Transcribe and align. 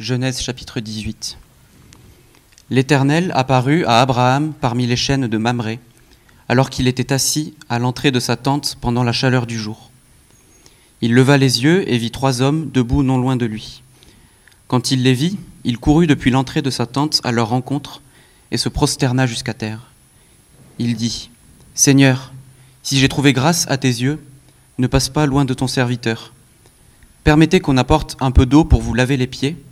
Genèse 0.00 0.40
chapitre 0.40 0.80
18. 0.80 1.36
L'Éternel 2.70 3.32
apparut 3.34 3.84
à 3.84 4.00
Abraham 4.00 4.54
parmi 4.58 4.86
les 4.86 4.96
chênes 4.96 5.26
de 5.26 5.36
Mamré, 5.36 5.78
alors 6.48 6.70
qu'il 6.70 6.88
était 6.88 7.12
assis 7.12 7.52
à 7.68 7.78
l'entrée 7.78 8.10
de 8.10 8.18
sa 8.18 8.36
tente 8.36 8.78
pendant 8.80 9.04
la 9.04 9.12
chaleur 9.12 9.46
du 9.46 9.58
jour. 9.58 9.90
Il 11.02 11.12
leva 11.12 11.36
les 11.36 11.64
yeux 11.64 11.86
et 11.86 11.98
vit 11.98 12.10
trois 12.10 12.40
hommes 12.40 12.70
debout 12.70 13.02
non 13.02 13.18
loin 13.18 13.36
de 13.36 13.44
lui. 13.44 13.82
Quand 14.68 14.90
il 14.90 15.02
les 15.02 15.12
vit, 15.12 15.36
il 15.64 15.76
courut 15.76 16.06
depuis 16.06 16.30
l'entrée 16.30 16.62
de 16.62 16.70
sa 16.70 16.86
tente 16.86 17.20
à 17.22 17.30
leur 17.30 17.50
rencontre 17.50 18.00
et 18.52 18.56
se 18.56 18.70
prosterna 18.70 19.26
jusqu'à 19.26 19.52
terre. 19.52 19.90
Il 20.78 20.96
dit, 20.96 21.28
Seigneur, 21.74 22.32
si 22.82 22.98
j'ai 22.98 23.10
trouvé 23.10 23.34
grâce 23.34 23.66
à 23.68 23.76
tes 23.76 23.88
yeux, 23.88 24.18
ne 24.78 24.86
passe 24.86 25.10
pas 25.10 25.26
loin 25.26 25.44
de 25.44 25.52
ton 25.52 25.66
serviteur. 25.66 26.32
Permettez 27.22 27.60
qu'on 27.60 27.76
apporte 27.76 28.16
un 28.20 28.30
peu 28.30 28.46
d'eau 28.46 28.64
pour 28.64 28.80
vous 28.80 28.94
laver 28.94 29.18
les 29.18 29.26
pieds 29.26 29.62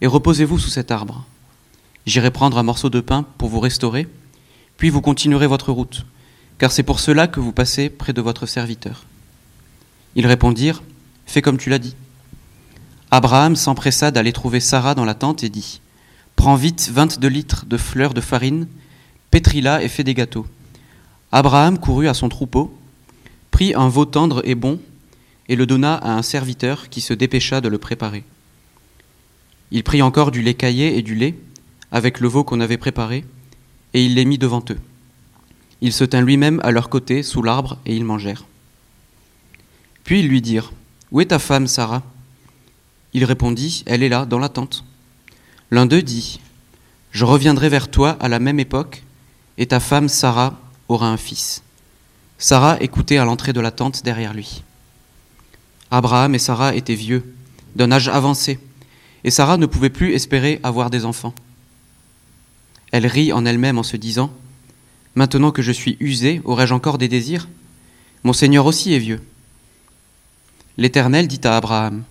et 0.00 0.06
reposez-vous 0.06 0.58
sous 0.58 0.70
cet 0.70 0.90
arbre. 0.90 1.24
J'irai 2.06 2.30
prendre 2.30 2.58
un 2.58 2.62
morceau 2.62 2.90
de 2.90 3.00
pain 3.00 3.24
pour 3.38 3.48
vous 3.48 3.60
restaurer, 3.60 4.08
puis 4.76 4.90
vous 4.90 5.00
continuerez 5.00 5.46
votre 5.46 5.72
route, 5.72 6.04
car 6.58 6.72
c'est 6.72 6.82
pour 6.82 7.00
cela 7.00 7.26
que 7.26 7.40
vous 7.40 7.52
passez 7.52 7.88
près 7.88 8.12
de 8.12 8.20
votre 8.20 8.46
serviteur. 8.46 9.04
Ils 10.14 10.26
répondirent, 10.26 10.82
Fais 11.26 11.42
comme 11.42 11.58
tu 11.58 11.70
l'as 11.70 11.78
dit. 11.78 11.96
Abraham 13.10 13.56
s'empressa 13.56 14.10
d'aller 14.10 14.32
trouver 14.32 14.60
Sarah 14.60 14.94
dans 14.94 15.04
la 15.04 15.14
tente 15.14 15.42
et 15.42 15.48
dit, 15.48 15.80
Prends 16.36 16.56
vite 16.56 16.90
vingt-deux 16.92 17.28
litres 17.28 17.64
de 17.66 17.76
fleurs 17.76 18.14
de 18.14 18.20
farine, 18.20 18.66
pétris-la 19.30 19.82
et 19.82 19.88
fais 19.88 20.04
des 20.04 20.14
gâteaux. 20.14 20.46
Abraham 21.32 21.78
courut 21.78 22.08
à 22.08 22.14
son 22.14 22.28
troupeau, 22.28 22.76
prit 23.50 23.74
un 23.74 23.88
veau 23.88 24.04
tendre 24.04 24.42
et 24.44 24.54
bon, 24.54 24.80
et 25.48 25.56
le 25.56 25.66
donna 25.66 25.94
à 25.94 26.12
un 26.12 26.22
serviteur 26.22 26.88
qui 26.88 27.00
se 27.00 27.14
dépêcha 27.14 27.60
de 27.60 27.68
le 27.68 27.78
préparer. 27.78 28.24
Il 29.70 29.82
prit 29.84 30.02
encore 30.02 30.30
du 30.30 30.42
lait 30.42 30.54
caillé 30.54 30.98
et 30.98 31.02
du 31.02 31.14
lait, 31.14 31.34
avec 31.90 32.20
le 32.20 32.28
veau 32.28 32.44
qu'on 32.44 32.60
avait 32.60 32.76
préparé, 32.76 33.24
et 33.92 34.04
il 34.04 34.14
les 34.14 34.24
mit 34.24 34.38
devant 34.38 34.64
eux. 34.70 34.78
Il 35.80 35.92
se 35.92 36.04
tint 36.04 36.20
lui-même 36.20 36.60
à 36.62 36.70
leur 36.70 36.88
côté, 36.88 37.22
sous 37.22 37.42
l'arbre, 37.42 37.78
et 37.86 37.94
ils 37.94 38.04
mangèrent. 38.04 38.44
Puis 40.04 40.20
ils 40.20 40.28
lui 40.28 40.42
dirent, 40.42 40.72
Où 41.10 41.20
est 41.20 41.26
ta 41.26 41.38
femme, 41.38 41.66
Sarah? 41.66 42.02
Il 43.12 43.24
répondit, 43.24 43.84
Elle 43.86 44.02
est 44.02 44.08
là, 44.08 44.26
dans 44.26 44.38
la 44.38 44.48
tente. 44.48 44.84
L'un 45.70 45.86
d'eux 45.86 46.02
dit, 46.02 46.40
Je 47.10 47.24
reviendrai 47.24 47.68
vers 47.68 47.90
toi 47.90 48.16
à 48.20 48.28
la 48.28 48.38
même 48.38 48.60
époque, 48.60 49.02
et 49.58 49.66
ta 49.66 49.80
femme, 49.80 50.08
Sarah, 50.08 50.58
aura 50.88 51.08
un 51.08 51.16
fils. 51.16 51.62
Sarah 52.38 52.76
écoutait 52.82 53.18
à 53.18 53.24
l'entrée 53.24 53.52
de 53.52 53.60
la 53.60 53.70
tente 53.70 54.02
derrière 54.02 54.34
lui. 54.34 54.62
Abraham 55.90 56.34
et 56.34 56.38
Sarah 56.38 56.74
étaient 56.74 56.94
vieux, 56.94 57.34
d'un 57.76 57.92
âge 57.92 58.08
avancé, 58.08 58.58
et 59.24 59.30
Sarah 59.30 59.56
ne 59.56 59.66
pouvait 59.66 59.90
plus 59.90 60.12
espérer 60.12 60.60
avoir 60.62 60.90
des 60.90 61.04
enfants. 61.04 61.34
Elle 62.92 63.06
rit 63.06 63.32
en 63.32 63.46
elle-même 63.46 63.78
en 63.78 63.82
se 63.82 63.96
disant 63.96 64.30
Maintenant 65.16 65.50
que 65.50 65.62
je 65.62 65.72
suis 65.72 65.96
usée, 66.00 66.40
aurais-je 66.44 66.74
encore 66.74 66.98
des 66.98 67.08
désirs? 67.08 67.48
Mon 68.22 68.32
Seigneur 68.32 68.66
aussi 68.66 68.92
est 68.92 68.98
vieux. 68.98 69.22
L'Éternel 70.76 71.28
dit 71.28 71.40
à 71.44 71.56
Abraham 71.56 72.04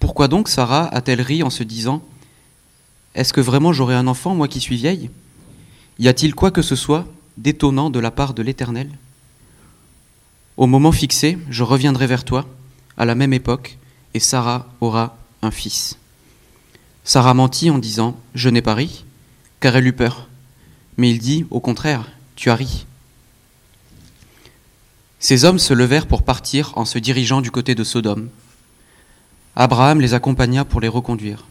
Pourquoi 0.00 0.28
donc 0.28 0.48
Sarah 0.48 0.88
a-t-elle 0.88 1.20
ri 1.20 1.42
en 1.42 1.50
se 1.50 1.62
disant 1.62 2.02
Est-ce 3.14 3.32
que 3.32 3.40
vraiment 3.40 3.72
j'aurai 3.72 3.94
un 3.94 4.06
enfant, 4.06 4.34
moi 4.34 4.48
qui 4.48 4.60
suis 4.60 4.76
vieille? 4.76 5.10
Y 5.98 6.08
a-t-il 6.08 6.34
quoi 6.34 6.50
que 6.50 6.62
ce 6.62 6.76
soit 6.76 7.06
d'étonnant 7.36 7.90
de 7.90 8.00
la 8.00 8.10
part 8.10 8.34
de 8.34 8.42
l'Éternel? 8.42 8.90
Au 10.56 10.66
moment 10.66 10.92
fixé, 10.92 11.38
je 11.50 11.62
reviendrai 11.62 12.06
vers 12.06 12.24
toi, 12.24 12.46
à 12.96 13.04
la 13.04 13.14
même 13.14 13.32
époque, 13.32 13.76
et 14.14 14.20
Sarah 14.20 14.68
aura 14.80 15.16
un 15.42 15.50
fils. 15.50 15.98
Sarah 17.04 17.34
mentit 17.34 17.68
en 17.68 17.78
disant 17.78 18.18
Je 18.34 18.48
n'ai 18.48 18.62
pas 18.62 18.74
ri, 18.74 19.04
car 19.60 19.76
elle 19.76 19.86
eut 19.86 19.92
peur. 19.92 20.28
Mais 20.96 21.10
il 21.10 21.18
dit 21.18 21.44
Au 21.50 21.60
contraire, 21.60 22.08
tu 22.34 22.50
as 22.50 22.54
ri. 22.54 22.86
Ces 25.18 25.44
hommes 25.44 25.58
se 25.58 25.74
levèrent 25.74 26.06
pour 26.06 26.22
partir 26.22 26.72
en 26.76 26.86
se 26.86 26.98
dirigeant 26.98 27.42
du 27.42 27.50
côté 27.50 27.74
de 27.74 27.84
Sodome. 27.84 28.30
Abraham 29.54 30.00
les 30.00 30.14
accompagna 30.14 30.64
pour 30.64 30.80
les 30.80 30.88
reconduire. 30.88 31.44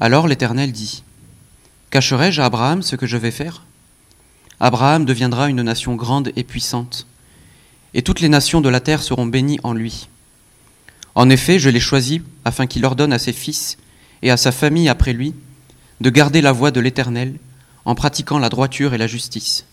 Alors 0.00 0.26
l'Éternel 0.26 0.72
dit 0.72 1.04
Cacherai-je 1.90 2.40
à 2.40 2.46
Abraham 2.46 2.82
ce 2.82 2.96
que 2.96 3.06
je 3.06 3.18
vais 3.18 3.30
faire? 3.30 3.64
Abraham 4.58 5.04
deviendra 5.04 5.50
une 5.50 5.62
nation 5.62 5.96
grande 5.96 6.32
et 6.34 6.44
puissante, 6.44 7.06
et 7.94 8.02
toutes 8.02 8.20
les 8.20 8.28
nations 8.28 8.62
de 8.62 8.68
la 8.68 8.80
terre 8.80 9.02
seront 9.02 9.26
bénies 9.26 9.60
en 9.62 9.74
lui. 9.74 10.08
En 11.14 11.28
effet, 11.28 11.58
je 11.58 11.68
l'ai 11.68 11.80
choisi 11.80 12.22
afin 12.44 12.66
qu'il 12.66 12.84
ordonne 12.86 13.12
à 13.12 13.18
ses 13.18 13.34
fils 13.34 13.76
et 14.22 14.30
à 14.30 14.36
sa 14.36 14.52
famille 14.52 14.88
après 14.88 15.12
lui 15.12 15.34
de 16.00 16.10
garder 16.10 16.40
la 16.40 16.52
voie 16.52 16.70
de 16.70 16.80
l'Éternel 16.80 17.38
en 17.84 17.94
pratiquant 17.94 18.38
la 18.38 18.48
droiture 18.48 18.94
et 18.94 18.98
la 18.98 19.06
justice. 19.06 19.66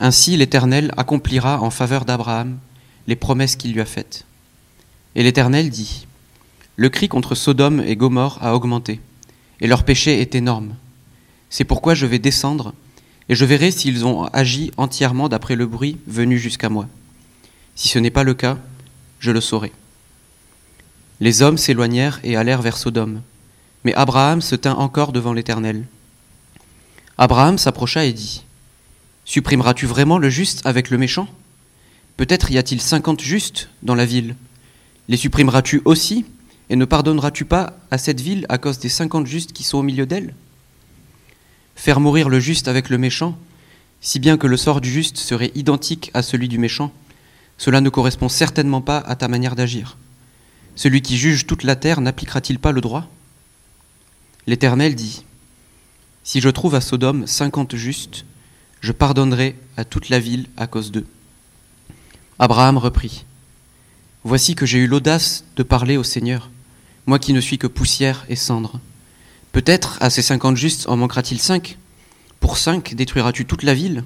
Ainsi 0.00 0.36
l'Éternel 0.36 0.92
accomplira 0.96 1.60
en 1.60 1.70
faveur 1.70 2.04
d'Abraham 2.04 2.58
les 3.06 3.16
promesses 3.16 3.56
qu'il 3.56 3.72
lui 3.72 3.80
a 3.80 3.84
faites. 3.84 4.24
Et 5.14 5.22
l'Éternel 5.22 5.70
dit, 5.70 6.06
Le 6.76 6.88
cri 6.88 7.08
contre 7.08 7.34
Sodome 7.34 7.80
et 7.80 7.96
Gomorre 7.96 8.38
a 8.42 8.54
augmenté, 8.54 9.00
et 9.60 9.66
leur 9.66 9.84
péché 9.84 10.20
est 10.20 10.34
énorme. 10.34 10.74
C'est 11.50 11.64
pourquoi 11.64 11.94
je 11.94 12.06
vais 12.06 12.18
descendre, 12.18 12.74
et 13.28 13.34
je 13.34 13.44
verrai 13.44 13.70
s'ils 13.70 14.04
ont 14.04 14.24
agi 14.32 14.70
entièrement 14.76 15.28
d'après 15.28 15.56
le 15.56 15.66
bruit 15.66 15.98
venu 16.06 16.38
jusqu'à 16.38 16.68
moi. 16.68 16.88
Si 17.74 17.88
ce 17.88 17.98
n'est 17.98 18.10
pas 18.10 18.24
le 18.24 18.34
cas, 18.34 18.58
je 19.20 19.30
le 19.30 19.40
saurai. 19.40 19.72
Les 21.22 21.40
hommes 21.40 21.56
s'éloignèrent 21.56 22.18
et 22.24 22.34
allèrent 22.34 22.62
vers 22.62 22.76
Sodome. 22.76 23.22
Mais 23.84 23.94
Abraham 23.94 24.42
se 24.42 24.56
tint 24.56 24.74
encore 24.74 25.12
devant 25.12 25.32
l'Éternel. 25.32 25.86
Abraham 27.16 27.58
s'approcha 27.58 28.04
et 28.04 28.12
dit, 28.12 28.42
Supprimeras-tu 29.24 29.86
vraiment 29.86 30.18
le 30.18 30.28
juste 30.30 30.66
avec 30.66 30.90
le 30.90 30.98
méchant? 30.98 31.28
Peut-être 32.16 32.50
y 32.50 32.58
a-t-il 32.58 32.80
cinquante 32.80 33.20
justes 33.20 33.68
dans 33.84 33.94
la 33.94 34.04
ville. 34.04 34.34
Les 35.06 35.16
supprimeras-tu 35.16 35.80
aussi 35.84 36.24
Et 36.70 36.74
ne 36.74 36.84
pardonneras-tu 36.84 37.44
pas 37.44 37.78
à 37.92 37.98
cette 37.98 38.20
ville 38.20 38.44
à 38.48 38.58
cause 38.58 38.80
des 38.80 38.88
cinquante 38.88 39.28
justes 39.28 39.52
qui 39.52 39.62
sont 39.62 39.78
au 39.78 39.84
milieu 39.84 40.06
d'elle? 40.06 40.34
Faire 41.76 42.00
mourir 42.00 42.30
le 42.30 42.40
juste 42.40 42.66
avec 42.66 42.88
le 42.88 42.98
méchant, 42.98 43.38
si 44.00 44.18
bien 44.18 44.36
que 44.36 44.48
le 44.48 44.56
sort 44.56 44.80
du 44.80 44.90
juste 44.90 45.18
serait 45.18 45.52
identique 45.54 46.10
à 46.14 46.22
celui 46.22 46.48
du 46.48 46.58
méchant, 46.58 46.90
cela 47.58 47.80
ne 47.80 47.90
correspond 47.90 48.28
certainement 48.28 48.80
pas 48.80 48.98
à 48.98 49.14
ta 49.14 49.28
manière 49.28 49.54
d'agir. 49.54 49.96
Celui 50.74 51.02
qui 51.02 51.18
juge 51.18 51.46
toute 51.46 51.64
la 51.64 51.76
terre 51.76 52.00
n'appliquera-t-il 52.00 52.58
pas 52.58 52.72
le 52.72 52.80
droit? 52.80 53.08
L'Éternel 54.46 54.94
dit, 54.94 55.24
Si 56.24 56.40
je 56.40 56.48
trouve 56.48 56.74
à 56.74 56.80
Sodome 56.80 57.26
cinquante 57.26 57.76
justes, 57.76 58.24
je 58.80 58.92
pardonnerai 58.92 59.56
à 59.76 59.84
toute 59.84 60.08
la 60.08 60.18
ville 60.18 60.46
à 60.56 60.66
cause 60.66 60.90
d'eux. 60.90 61.06
Abraham 62.38 62.78
reprit, 62.78 63.24
Voici 64.24 64.54
que 64.54 64.66
j'ai 64.66 64.78
eu 64.78 64.86
l'audace 64.86 65.44
de 65.56 65.62
parler 65.62 65.96
au 65.96 66.04
Seigneur, 66.04 66.50
moi 67.06 67.18
qui 67.18 67.32
ne 67.32 67.40
suis 67.40 67.58
que 67.58 67.66
poussière 67.66 68.24
et 68.28 68.36
cendre. 68.36 68.80
Peut-être 69.52 69.98
à 70.00 70.10
ces 70.10 70.22
cinquante 70.22 70.56
justes 70.56 70.88
en 70.88 70.96
manquera-t-il 70.96 71.40
cinq 71.40 71.76
Pour 72.40 72.56
cinq 72.56 72.94
détruiras-tu 72.94 73.44
toute 73.44 73.62
la 73.62 73.74
ville? 73.74 74.04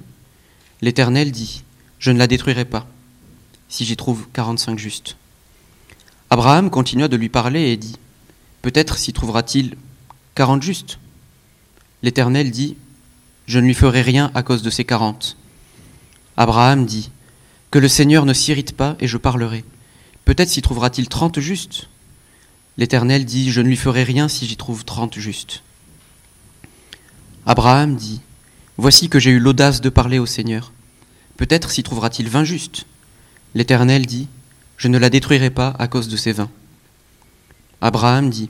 L'Éternel 0.81 1.31
dit, 1.31 1.63
Je 1.99 2.11
ne 2.11 2.19
la 2.19 2.27
détruirai 2.27 2.65
pas, 2.65 2.87
si 3.69 3.85
j'y 3.85 3.95
trouve 3.95 4.27
quarante-cinq 4.33 4.77
justes. 4.77 5.15
Abraham 6.29 6.69
continua 6.69 7.07
de 7.07 7.15
lui 7.15 7.29
parler 7.29 7.71
et 7.71 7.77
dit, 7.77 7.95
Peut-être 8.61 8.97
s'y 8.97 9.13
trouvera-t-il 9.13 9.75
quarante 10.35 10.61
justes. 10.61 10.99
L'Éternel 12.03 12.51
dit, 12.51 12.75
Je 13.47 13.59
ne 13.59 13.65
lui 13.65 13.73
ferai 13.73 14.01
rien 14.01 14.31
à 14.35 14.43
cause 14.43 14.61
de 14.61 14.69
ces 14.69 14.83
quarante. 14.83 15.37
Abraham 16.35 16.85
dit, 16.85 17.11
Que 17.71 17.79
le 17.79 17.87
Seigneur 17.87 18.25
ne 18.25 18.33
s'irrite 18.33 18.75
pas 18.75 18.97
et 18.99 19.07
je 19.07 19.17
parlerai. 19.17 19.63
Peut-être 20.25 20.49
s'y 20.49 20.61
trouvera-t-il 20.61 21.07
trente 21.07 21.39
justes. 21.39 21.87
L'Éternel 22.77 23.23
dit, 23.23 23.49
Je 23.49 23.61
ne 23.61 23.67
lui 23.69 23.77
ferai 23.77 24.03
rien 24.03 24.27
si 24.27 24.45
j'y 24.45 24.57
trouve 24.57 24.83
trente 24.83 25.17
justes. 25.17 25.63
Abraham 27.45 27.95
dit, 27.95 28.19
Voici 28.75 29.07
que 29.07 29.19
j'ai 29.19 29.31
eu 29.31 29.39
l'audace 29.39 29.79
de 29.79 29.89
parler 29.89 30.19
au 30.19 30.25
Seigneur. 30.25 30.73
Peut-être 31.37 31.71
s'y 31.71 31.83
trouvera-t-il 31.83 32.29
vingt 32.29 32.43
justes. 32.43 32.85
L'Éternel 33.55 34.05
dit, 34.05 34.27
je 34.77 34.87
ne 34.87 34.97
la 34.99 35.09
détruirai 35.09 35.49
pas 35.49 35.75
à 35.79 35.87
cause 35.87 36.07
de 36.07 36.15
ces 36.15 36.31
vins. 36.31 36.49
Abraham 37.81 38.29
dit, 38.29 38.49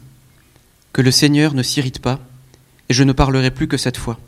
Que 0.93 1.01
le 1.01 1.11
Seigneur 1.11 1.53
ne 1.53 1.63
s'irrite 1.63 1.99
pas, 1.99 2.19
et 2.89 2.93
je 2.93 3.03
ne 3.03 3.13
parlerai 3.13 3.51
plus 3.51 3.67
que 3.67 3.77
cette 3.77 3.97
fois. 3.97 4.19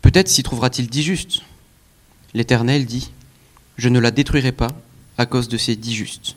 Peut-être 0.00 0.28
s'y 0.28 0.42
trouvera-t-il 0.42 0.88
dix 0.88 1.02
justes. 1.02 1.42
L'Éternel 2.34 2.86
dit, 2.86 3.10
Je 3.76 3.88
ne 3.88 3.98
la 3.98 4.12
détruirai 4.12 4.52
pas 4.52 4.70
à 5.18 5.26
cause 5.26 5.48
de 5.48 5.56
ces 5.56 5.74
dix 5.74 5.94
justes. 5.94 6.36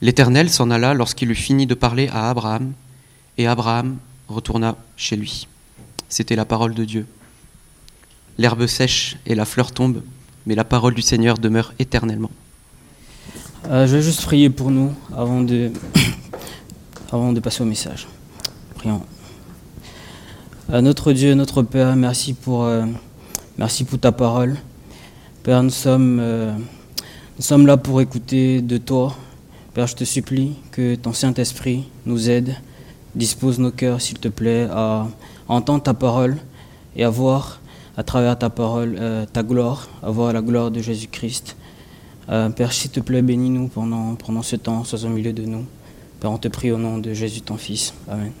L'Éternel 0.00 0.50
s'en 0.50 0.70
alla 0.70 0.94
lorsqu'il 0.94 1.30
eut 1.30 1.36
fini 1.36 1.66
de 1.66 1.74
parler 1.74 2.08
à 2.08 2.30
Abraham, 2.30 2.72
et 3.38 3.46
Abraham 3.46 3.98
retourna 4.28 4.76
chez 4.96 5.16
lui. 5.16 5.46
C'était 6.08 6.36
la 6.36 6.44
parole 6.44 6.74
de 6.74 6.84
Dieu. 6.84 7.06
L'herbe 8.38 8.66
sèche 8.66 9.16
et 9.24 9.36
la 9.36 9.44
fleur 9.44 9.70
tombe, 9.70 10.02
mais 10.46 10.56
la 10.56 10.64
parole 10.64 10.94
du 10.94 11.02
Seigneur 11.02 11.38
demeure 11.38 11.72
éternellement. 11.78 12.30
Euh, 13.70 13.86
je 13.86 13.96
vais 13.96 14.02
juste 14.02 14.22
prier 14.22 14.50
pour 14.50 14.70
nous 14.70 14.92
avant 15.16 15.42
de, 15.42 15.70
avant 17.12 17.32
de 17.32 17.40
passer 17.40 17.62
au 17.62 17.66
message. 17.66 18.08
Prions. 18.74 19.02
notre 20.68 21.12
Dieu, 21.12 21.34
notre 21.34 21.62
Père, 21.62 21.94
merci 21.94 22.34
pour, 22.34 22.64
euh, 22.64 22.84
merci 23.56 23.84
pour 23.84 23.98
ta 24.00 24.10
parole. 24.10 24.56
Père, 25.44 25.62
nous 25.62 25.70
sommes, 25.70 26.18
euh, 26.20 26.52
nous 27.36 27.42
sommes 27.42 27.66
là 27.66 27.76
pour 27.76 28.00
écouter 28.00 28.60
de 28.60 28.78
toi. 28.78 29.14
Père, 29.74 29.86
je 29.86 29.94
te 29.94 30.04
supplie 30.04 30.54
que 30.72 30.96
ton 30.96 31.12
Saint-Esprit 31.12 31.84
nous 32.04 32.30
aide, 32.30 32.56
dispose 33.14 33.58
nos 33.60 33.70
cœurs, 33.70 34.00
s'il 34.00 34.18
te 34.18 34.28
plaît, 34.28 34.68
à 34.72 35.06
entendre 35.46 35.84
ta 35.84 35.94
parole 35.94 36.36
et 36.96 37.04
à 37.04 37.10
voir 37.10 37.60
à 37.96 38.02
travers 38.02 38.38
ta 38.38 38.50
parole 38.50 38.96
euh, 38.98 39.26
ta 39.26 39.42
gloire, 39.42 39.88
à 40.02 40.10
voir 40.10 40.32
la 40.32 40.42
gloire 40.42 40.70
de 40.70 40.80
Jésus-Christ. 40.80 41.56
Père, 42.26 42.72
s'il 42.72 42.90
te 42.90 43.00
plaît, 43.00 43.22
bénis-nous 43.22 43.68
pendant, 43.68 44.14
pendant 44.14 44.42
ce 44.42 44.56
temps, 44.56 44.84
sois 44.84 45.04
au 45.04 45.08
milieu 45.08 45.32
de 45.32 45.42
nous. 45.42 45.64
Père, 46.20 46.30
on 46.30 46.38
te 46.38 46.48
prie 46.48 46.70
au 46.70 46.78
nom 46.78 46.98
de 46.98 47.12
Jésus, 47.12 47.40
ton 47.40 47.56
Fils. 47.56 47.92
Amen. 48.08 48.32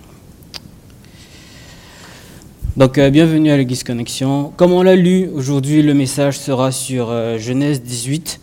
Donc, 2.74 2.96
euh, 2.96 3.10
bienvenue 3.10 3.50
à 3.50 3.56
l'Église 3.58 3.84
Connexion. 3.84 4.50
Comme 4.56 4.72
on 4.72 4.82
l'a 4.82 4.96
lu, 4.96 5.28
aujourd'hui, 5.28 5.82
le 5.82 5.92
message 5.92 6.38
sera 6.38 6.72
sur 6.72 7.10
euh, 7.10 7.36
Genèse 7.36 7.82
18. 7.82 8.40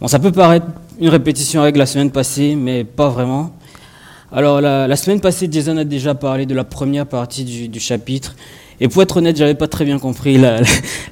Bon, 0.00 0.08
ça 0.08 0.18
peut 0.18 0.32
paraître 0.32 0.66
une 0.98 1.08
répétition 1.08 1.62
avec 1.62 1.76
la 1.76 1.86
semaine 1.86 2.10
passée, 2.10 2.56
mais 2.56 2.82
pas 2.82 3.08
vraiment. 3.08 3.52
Alors, 4.32 4.60
la, 4.60 4.96
semaine 4.96 5.20
passée, 5.20 5.48
Jason 5.48 5.76
a 5.76 5.84
déjà 5.84 6.16
parlé 6.16 6.44
de 6.44 6.54
la 6.54 6.64
première 6.64 7.06
partie 7.06 7.44
du, 7.44 7.78
chapitre. 7.78 8.34
Et 8.80 8.88
pour 8.88 9.02
être 9.02 9.16
honnête, 9.16 9.36
j'avais 9.36 9.54
pas 9.54 9.68
très 9.68 9.84
bien 9.84 9.98
compris 9.98 10.38
la, 10.38 10.60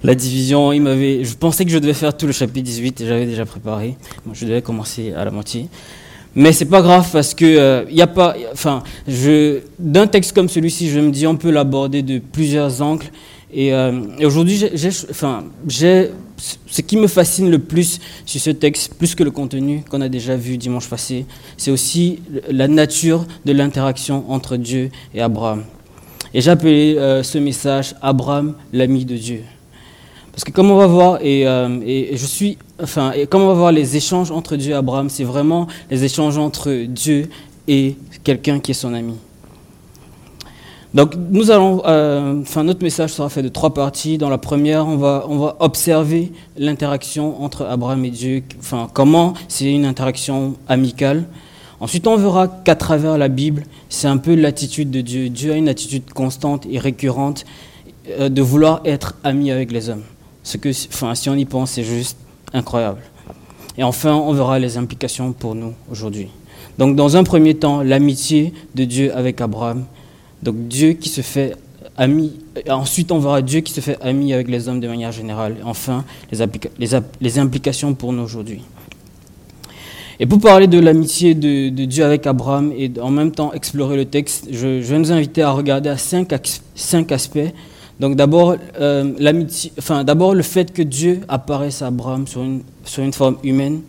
la, 0.03 0.15
division. 0.15 0.73
Il 0.73 0.83
m'avait, 0.83 1.25
je 1.25 1.35
pensais 1.35 1.65
que 1.65 1.71
je 1.71 1.79
devais 1.79 1.95
faire 1.95 2.17
tout 2.17 2.27
le 2.27 2.33
chapitre 2.33 2.65
18 2.65 3.01
et 3.01 3.07
j'avais 3.07 3.27
déjà 3.27 3.45
préparé. 3.45 3.97
je 4.33 4.47
devais 4.47 4.63
commencer 4.63 5.13
à 5.13 5.25
la 5.25 5.31
moitié. 5.31 5.69
Mais 6.35 6.53
c'est 6.53 6.67
pas 6.67 6.81
grave 6.81 7.09
parce 7.13 7.35
que 7.35 7.45
il 7.45 7.59
euh, 7.59 7.85
y 7.91 8.03
a 8.03 8.07
pas, 8.07 8.37
enfin, 8.53 8.85
je, 9.09 9.61
d'un 9.79 10.07
texte 10.07 10.33
comme 10.33 10.49
celui-ci, 10.49 10.89
je 10.89 11.01
me 11.01 11.11
dis 11.11 11.27
on 11.27 11.37
peut 11.37 11.51
l'aborder 11.51 12.03
de 12.03 12.19
plusieurs 12.19 12.83
angles. 12.83 13.07
Et, 13.53 13.75
euh, 13.75 13.93
aujourd'hui, 14.25 14.65
j'ai, 14.75 14.91
enfin, 15.11 15.45
j'ai, 15.67 16.11
ce 16.37 16.83
qui 16.83 16.97
me 16.97 17.09
fascine 17.09 17.51
le 17.51 17.59
plus 17.59 17.99
sur 18.25 18.41
ce 18.41 18.51
texte, 18.51 18.95
plus 18.95 19.17
que 19.17 19.25
le 19.25 19.33
contenu 19.33 19.83
qu'on 19.91 20.01
a 20.01 20.09
déjà 20.09 20.37
vu 20.37 20.57
dimanche 20.57 20.89
passé, 20.89 21.27
c'est 21.57 21.73
aussi 21.73 22.21
la 22.49 22.69
nature 22.69 23.27
de 23.45 23.53
l'interaction 23.53 24.25
entre 24.31 24.57
Dieu 24.57 24.91
et 25.13 25.21
Abraham. 25.21 25.65
Et 26.33 26.41
j'ai 26.41 26.51
appelé 26.51 26.97
euh, 26.97 27.23
ce 27.23 27.39
message 27.39 27.95
Abraham, 28.03 28.55
l'ami 28.73 29.05
de 29.05 29.17
Dieu. 29.17 29.43
Parce 30.33 30.45
que 30.45 30.53
comme 30.53 30.71
on 30.71 30.77
va 30.77 30.87
voir, 30.87 31.19
et, 31.23 31.43
et 31.43 32.17
je 32.17 32.27
suis 32.27 32.57
enfin, 32.83 33.13
et 33.13 33.27
comme 33.27 33.43
on 33.43 33.49
va 33.49 33.55
voir 33.55 33.73
les 33.73 33.97
échanges 33.97 34.31
entre 34.31 34.57
Dieu 34.57 34.73
et 34.73 34.75
Abraham, 34.75 35.11
c'est 35.11 35.25
vraiment 35.25 35.67
les 35.91 36.05
échanges 36.05 36.39
entre 36.39 36.73
Dieu 36.87 37.29
et 37.69 37.97
quelqu'un 38.25 38.61
qui 38.61 38.71
est 38.71 38.75
son 38.75 38.95
ami. 38.95 39.15
Donc, 40.93 41.15
nous 41.31 41.53
allons, 41.53 41.83
euh, 41.87 42.41
enfin, 42.43 42.65
notre 42.65 42.83
message 42.83 43.13
sera 43.13 43.29
fait 43.29 43.43
de 43.43 43.49
trois 43.49 43.73
parties. 43.73 44.19
Dans 44.19 44.29
la 44.29 44.39
première, 44.39 44.89
on 44.89 44.97
va, 44.97 45.25
on 45.29 45.39
va 45.39 45.57
observer 45.61 46.33
l'interaction 46.57 47.45
entre 47.45 47.65
Abraham 47.65 48.05
et 48.05 48.11
Dieu, 48.11 48.43
enfin, 48.59 48.89
comment? 48.93 49.35
C'est 49.47 49.71
une 49.71 49.85
interaction 49.85 50.57
amicale. 50.69 51.27
Ensuite, 51.81 52.07
on 52.07 52.17
verra 52.17 52.47
qu'à 52.47 52.75
travers 52.75 53.17
la 53.17 53.29
Bible, 53.29 53.65
c'est 53.89 54.07
un 54.07 54.19
peu 54.19 54.35
l'attitude 54.35 54.91
de 54.91 55.01
Dieu. 55.01 55.31
Dieu 55.31 55.53
a 55.53 55.57
une 55.57 55.69
attitude 55.69 56.13
constante 56.13 56.67
et 56.71 56.79
récurrente 56.79 57.47
euh, 58.09 58.29
de 58.29 58.43
vouloir 58.43 58.83
être 58.85 59.15
ami 59.25 59.51
avec 59.51 59.73
les 59.73 59.89
hommes. 59.89 60.03
Ce 60.43 60.57
que, 60.57 60.69
enfin, 60.89 61.15
si 61.15 61.31
on 61.31 61.35
y 61.35 61.45
pense, 61.47 61.73
c'est 61.73 61.85
juste 61.85 62.19
incroyable. 62.53 63.01
Et 63.79 63.83
enfin, 63.83 64.15
on 64.15 64.33
verra 64.33 64.59
les 64.59 64.77
implications 64.77 65.33
pour 65.33 65.55
nous 65.55 65.73
aujourd'hui. 65.91 66.29
Donc, 66.79 66.97
dans 66.97 67.17
un 67.17 67.25
premier 67.25 67.55
temps, 67.55 67.83
l'amitié 67.83 68.53
de 68.75 68.85
Dieu 68.85 69.15
avec 69.17 69.41
Abraham. 69.41 69.85
Donc, 70.43 70.69
Dieu 70.69 70.93
qui 70.93 71.09
se 71.09 71.21
fait 71.21 71.55
ami. 71.97 72.33
Ensuite, 72.69 73.13
on 73.13 73.19
verra 73.19 73.43
Dieu 73.43 73.61
qui 73.61 73.73
se 73.73 73.81
fait 73.81 73.99
ami 74.01 74.33
avec 74.33 74.49
les 74.49 74.69
hommes 74.69 74.81
de 74.81 74.89
manière 74.89 75.13
générale. 75.13 75.57
Et 75.61 75.63
enfin, 75.63 76.05
les, 77.21 77.39
implications 77.39 77.95
pour 77.95 78.13
nous 78.13 78.23
aujourd'hui. 78.23 78.63
Et 80.21 80.27
pour 80.27 80.39
parler 80.39 80.67
de 80.67 80.79
l'amitié 80.79 81.35
de, 81.35 81.71
Dieu 81.71 82.05
avec 82.05 82.27
Abraham 82.27 82.73
et 82.77 82.93
en 83.01 83.11
même 83.11 83.33
temps 83.33 83.53
explorer 83.53 83.97
le 83.97 84.05
texte, 84.05 84.49
je, 84.53 84.67
vais 84.81 84.99
nous 84.99 85.11
inviter 85.11 85.43
à 85.43 85.51
regarder 85.51 85.89
à 85.89 85.97
cinq, 85.97 86.33
cinq 86.75 87.11
aspects 87.11 87.39
donc 88.01 88.17
d'abord, 88.17 88.57
euh, 88.81 89.13
l'amitié, 89.19 89.73
enfin, 89.79 90.05
d'abord 90.05 90.35
le 90.35 90.43
fait 90.43 90.73
que 90.73 90.81
Dieu 90.81 91.21
apparaisse 91.29 91.83
à 91.83 91.89
Abraham 91.89 92.27
sur 92.27 92.43
une, 92.43 92.63
sur 92.83 93.05
une 93.05 93.13
forme 93.13 93.37
humaine. 93.45 93.83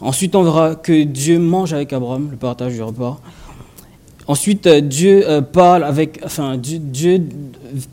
Ensuite, 0.00 0.34
on 0.34 0.42
verra 0.42 0.74
que 0.74 1.04
Dieu 1.04 1.38
mange 1.38 1.72
avec 1.72 1.92
Abraham, 1.92 2.30
le 2.32 2.36
partage 2.36 2.72
du 2.72 2.82
repas. 2.82 3.20
Ensuite, 4.26 4.66
euh, 4.66 4.80
Dieu 4.80 5.22
euh, 5.24 5.40
parle 5.40 5.84
avec, 5.84 6.18
enfin, 6.24 6.56
Dieu, 6.56 7.20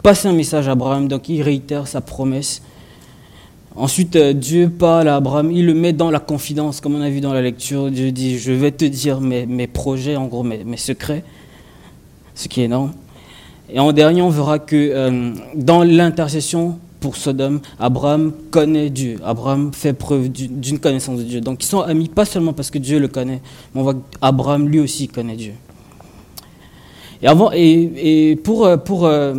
passe 0.01 0.25
un 0.25 0.33
message 0.33 0.67
à 0.67 0.71
Abraham, 0.71 1.07
donc 1.07 1.29
il 1.29 1.43
réitère 1.43 1.87
sa 1.87 2.01
promesse. 2.01 2.63
Ensuite, 3.75 4.17
Dieu 4.17 4.69
parle 4.69 5.07
à 5.07 5.15
Abraham, 5.15 5.51
il 5.51 5.65
le 5.65 5.73
met 5.73 5.93
dans 5.93 6.09
la 6.09 6.19
confidence, 6.19 6.81
comme 6.81 6.95
on 6.95 7.01
a 7.01 7.09
vu 7.09 7.21
dans 7.21 7.33
la 7.33 7.41
lecture. 7.41 7.91
Dieu 7.91 8.11
dit, 8.11 8.39
je 8.39 8.51
vais 8.51 8.71
te 8.71 8.85
dire 8.85 9.21
mes, 9.21 9.67
projets, 9.67 10.15
en 10.15 10.25
gros, 10.25 10.43
mes, 10.43 10.77
secrets, 10.77 11.23
ce 12.35 12.47
qui 12.47 12.61
est 12.61 12.65
énorme. 12.65 12.93
Et 13.71 13.79
en 13.79 13.91
dernier, 13.91 14.21
on 14.21 14.29
verra 14.29 14.57
que 14.57 14.75
euh, 14.75 15.31
dans 15.55 15.83
l'intercession 15.83 16.79
pour 16.99 17.15
Sodome, 17.15 17.61
Abraham 17.79 18.33
connaît 18.51 18.89
Dieu. 18.89 19.19
Abraham 19.23 19.71
fait 19.73 19.93
preuve 19.93 20.29
d'une 20.29 20.79
connaissance 20.79 21.19
de 21.19 21.23
Dieu. 21.23 21.41
Donc 21.41 21.63
ils 21.63 21.67
sont 21.67 21.81
amis 21.81 22.09
pas 22.09 22.25
seulement 22.25 22.53
parce 22.53 22.71
que 22.71 22.79
Dieu 22.79 22.99
le 22.99 23.07
connaît, 23.07 23.41
mais 23.73 23.81
on 23.81 23.83
voit 23.83 23.93
qu'Abraham 23.93 24.67
lui 24.67 24.79
aussi 24.79 25.07
connaît 25.07 25.35
Dieu. 25.35 25.53
Et, 27.21 27.27
avant, 27.27 27.51
et, 27.53 28.39
pour, 28.43 28.65
euh, 28.65 28.77
pour, 28.77 29.05
euh, 29.05 29.35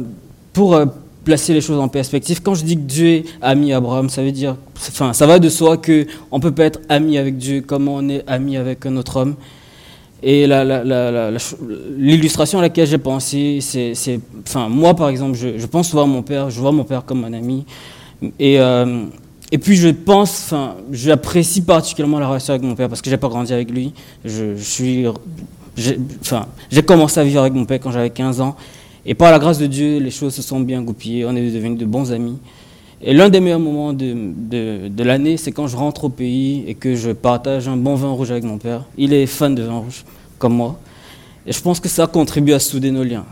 pour 0.52 0.78
placer 1.30 1.54
les 1.54 1.60
choses 1.60 1.78
en 1.78 1.86
perspective, 1.86 2.42
quand 2.42 2.56
je 2.56 2.64
dis 2.64 2.74
que 2.74 2.80
Dieu 2.80 3.06
est 3.08 3.24
ami 3.40 3.72
Abraham, 3.72 4.10
ça 4.10 4.20
veut 4.20 4.32
dire, 4.32 4.56
enfin, 4.74 5.12
ça 5.12 5.28
va 5.28 5.38
de 5.38 5.48
soi 5.48 5.76
qu'on 5.76 6.38
ne 6.38 6.42
peut 6.42 6.50
pas 6.50 6.64
être 6.64 6.80
ami 6.88 7.18
avec 7.18 7.38
Dieu 7.38 7.60
comme 7.60 7.86
on 7.86 8.08
est 8.08 8.24
ami 8.26 8.56
avec 8.56 8.84
un 8.84 8.96
autre 8.96 9.16
homme. 9.16 9.36
Et 10.24 10.48
l'illustration 11.96 12.58
à 12.58 12.62
laquelle 12.62 12.88
j'ai 12.88 12.98
pensé, 12.98 13.60
c'est, 13.60 14.18
enfin, 14.44 14.68
moi 14.68 14.94
par 14.94 15.08
exemple, 15.08 15.38
je, 15.38 15.66
pense 15.66 15.94
à 15.94 16.04
mon 16.04 16.22
père, 16.22 16.50
je 16.50 16.58
vois 16.58 16.72
mon 16.72 16.82
père 16.82 17.04
comme 17.04 17.22
un 17.24 17.32
ami. 17.32 17.64
Et, 18.40 18.58
euh, 18.60 19.04
et 19.52 19.58
puis 19.58 19.76
je 19.76 19.90
pense, 19.90 20.46
enfin, 20.46 20.74
j'apprécie 20.90 21.62
particulièrement 21.62 22.18
la 22.18 22.26
relation 22.26 22.54
avec 22.54 22.66
mon 22.66 22.74
père 22.74 22.88
parce 22.88 23.02
que 23.02 23.08
j'ai 23.08 23.18
pas 23.18 23.28
grandi 23.28 23.52
avec 23.52 23.70
lui. 23.70 23.92
Je, 24.24 24.56
suis, 24.56 25.06
enfin, 26.22 26.46
j'ai 26.72 26.82
commencé 26.82 27.20
à 27.20 27.22
vivre 27.22 27.42
avec 27.42 27.52
mon 27.52 27.66
père 27.66 27.78
quand 27.78 27.92
j'avais 27.92 28.10
15 28.10 28.40
ans. 28.40 28.56
Et 29.06 29.14
par 29.14 29.30
la 29.30 29.38
grâce 29.38 29.58
de 29.58 29.66
Dieu, 29.66 29.98
les 29.98 30.10
choses 30.10 30.34
se 30.34 30.42
sont 30.42 30.60
bien 30.60 30.82
goupillées. 30.82 31.24
On 31.24 31.34
est 31.34 31.50
devenus 31.50 31.78
de 31.78 31.86
bons 31.86 32.12
amis. 32.12 32.38
Et 33.02 33.14
l'un 33.14 33.30
des 33.30 33.40
meilleurs 33.40 33.60
moments 33.60 33.94
de, 33.94 34.14
de, 34.88 35.02
l'année, 35.02 35.38
c'est 35.38 35.52
quand 35.52 35.66
je 35.66 35.76
rentre 35.76 36.04
au 36.04 36.08
pays 36.10 36.64
et 36.66 36.74
que 36.74 36.94
je 36.94 37.10
partage 37.10 37.66
un 37.66 37.78
bon 37.78 37.94
vin 37.94 38.10
rouge 38.10 38.30
avec 38.30 38.44
mon 38.44 38.58
père. 38.58 38.84
Il 38.98 39.14
est 39.14 39.26
fan 39.26 39.54
de 39.54 39.62
vin 39.62 39.78
rouge, 39.78 40.04
comme 40.38 40.54
moi. 40.54 40.78
Et 41.46 41.52
je 41.52 41.60
pense 41.62 41.80
que 41.80 41.88
ça 41.88 42.06
contribue 42.06 42.52
à 42.52 42.58
souder 42.58 42.90
nos 42.90 43.02
liens. 43.02 43.24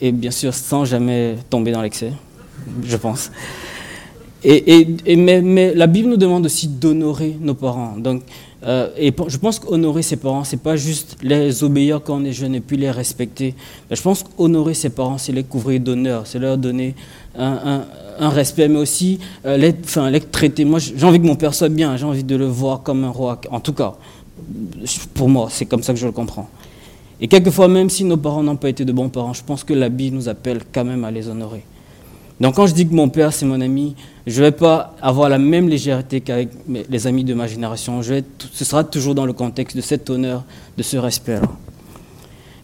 Et 0.00 0.10
bien 0.10 0.32
sûr, 0.32 0.52
sans 0.52 0.84
jamais 0.84 1.36
tomber 1.48 1.70
dans 1.70 1.82
l'excès, 1.82 2.12
je 2.84 2.96
pense. 2.96 3.30
Et, 4.42 4.86
et, 5.06 5.16
mais, 5.16 5.40
mais, 5.40 5.74
la 5.74 5.86
Bible 5.86 6.08
nous 6.08 6.16
demande 6.16 6.46
aussi 6.46 6.66
d'honorer 6.66 7.36
nos 7.40 7.54
parents. 7.54 7.94
Donc, 7.96 8.22
euh, 8.64 8.88
et 8.96 9.12
je 9.28 9.36
pense 9.36 9.58
qu'honorer 9.58 10.02
ses 10.02 10.16
parents, 10.16 10.44
c'est 10.44 10.62
pas 10.62 10.76
juste 10.76 11.16
les 11.22 11.62
obéir 11.62 12.00
quand 12.02 12.20
on 12.20 12.24
est 12.24 12.32
jeune 12.32 12.54
et 12.54 12.60
puis 12.60 12.76
les 12.76 12.90
respecter. 12.90 13.54
Mais 13.88 13.96
je 13.96 14.02
pense 14.02 14.22
qu'honorer 14.24 14.74
ses 14.74 14.90
parents, 14.90 15.18
c'est 15.18 15.32
les 15.32 15.44
couvrir 15.44 15.80
d'honneur, 15.80 16.26
c'est 16.26 16.38
leur 16.38 16.58
donner 16.58 16.94
un, 17.38 17.84
un 18.18 18.28
respect, 18.28 18.68
mais 18.68 18.78
aussi 18.78 19.18
euh, 19.46 19.56
les, 19.56 19.74
enfin, 19.84 20.10
traiter. 20.30 20.64
Moi, 20.64 20.78
j'ai 20.80 21.04
envie 21.04 21.20
que 21.20 21.26
mon 21.26 21.36
père 21.36 21.54
soit 21.54 21.68
bien, 21.68 21.96
j'ai 21.96 22.04
envie 22.04 22.24
de 22.24 22.36
le 22.36 22.46
voir 22.46 22.82
comme 22.82 23.04
un 23.04 23.10
roi. 23.10 23.40
En 23.50 23.60
tout 23.60 23.72
cas, 23.72 23.94
pour 25.14 25.28
moi, 25.28 25.48
c'est 25.50 25.66
comme 25.66 25.82
ça 25.82 25.92
que 25.92 25.98
je 25.98 26.06
le 26.06 26.12
comprends. 26.12 26.48
Et 27.20 27.28
quelquefois, 27.28 27.68
même 27.68 27.90
si 27.90 28.04
nos 28.04 28.16
parents 28.16 28.42
n'ont 28.42 28.56
pas 28.56 28.68
été 28.68 28.84
de 28.84 28.92
bons 28.92 29.08
parents, 29.08 29.32
je 29.32 29.42
pense 29.42 29.64
que 29.64 29.74
la 29.74 29.88
Bible 29.88 30.16
nous 30.16 30.28
appelle 30.28 30.60
quand 30.72 30.84
même 30.84 31.04
à 31.04 31.10
les 31.10 31.28
honorer. 31.28 31.64
Donc 32.40 32.54
quand 32.54 32.66
je 32.66 32.74
dis 32.74 32.86
que 32.86 32.94
mon 32.94 33.08
père, 33.08 33.32
c'est 33.32 33.46
mon 33.46 33.60
ami, 33.60 33.96
je 34.26 34.40
ne 34.40 34.46
vais 34.46 34.52
pas 34.52 34.94
avoir 35.02 35.28
la 35.28 35.38
même 35.38 35.68
légèreté 35.68 36.20
qu'avec 36.20 36.50
les 36.68 37.06
amis 37.06 37.24
de 37.24 37.34
ma 37.34 37.46
génération. 37.46 38.00
Je 38.02 38.14
vais, 38.14 38.24
ce 38.52 38.64
sera 38.64 38.84
toujours 38.84 39.14
dans 39.14 39.26
le 39.26 39.32
contexte 39.32 39.76
de 39.76 39.82
cet 39.82 40.08
honneur, 40.08 40.44
de 40.76 40.82
ce 40.82 40.96
respect-là. 40.96 41.42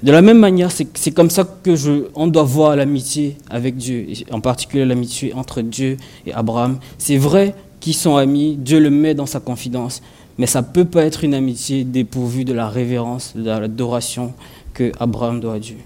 De 0.03 0.13
la 0.13 0.21
même 0.21 0.39
manière, 0.39 0.71
c'est 0.71 1.13
comme 1.13 1.31
ça 1.31 1.45
que 1.63 1.77
je, 1.77 2.09
on 2.15 2.27
doit 2.27 2.43
voir 2.43 2.77
l'amitié 2.77 3.39
avec 3.49 3.77
Dieu, 3.77 4.07
en 4.31 4.41
particulier 4.41 4.85
l'amitié 4.85 5.33
entre 5.33 5.63
Dieu 5.63 5.97
et 6.27 6.33
Abraham. 6.35 6.79
C'est 6.99 7.17
vrai 7.17 7.55
qu'ils 7.81 7.95
sont 7.95 8.17
amis, 8.17 8.57
Dieu 8.57 8.81
le 8.81 8.91
met 8.91 9.15
dans 9.15 9.27
sa 9.27 9.41
confidence, 9.41 10.03
mais 10.37 10.47
ça 10.47 10.61
ne 10.61 10.67
peut 10.67 10.85
pas 10.85 11.05
être 11.05 11.25
une 11.25 11.33
amitié 11.33 11.85
dépourvue 11.85 12.45
de 12.45 12.53
la 12.53 12.69
révérence, 12.69 13.33
de 13.35 13.45
l'adoration 13.45 14.35
que 14.75 14.93
Abraham 15.01 15.41
doit 15.41 15.55
à 15.55 15.59
Dieu. 15.59 15.77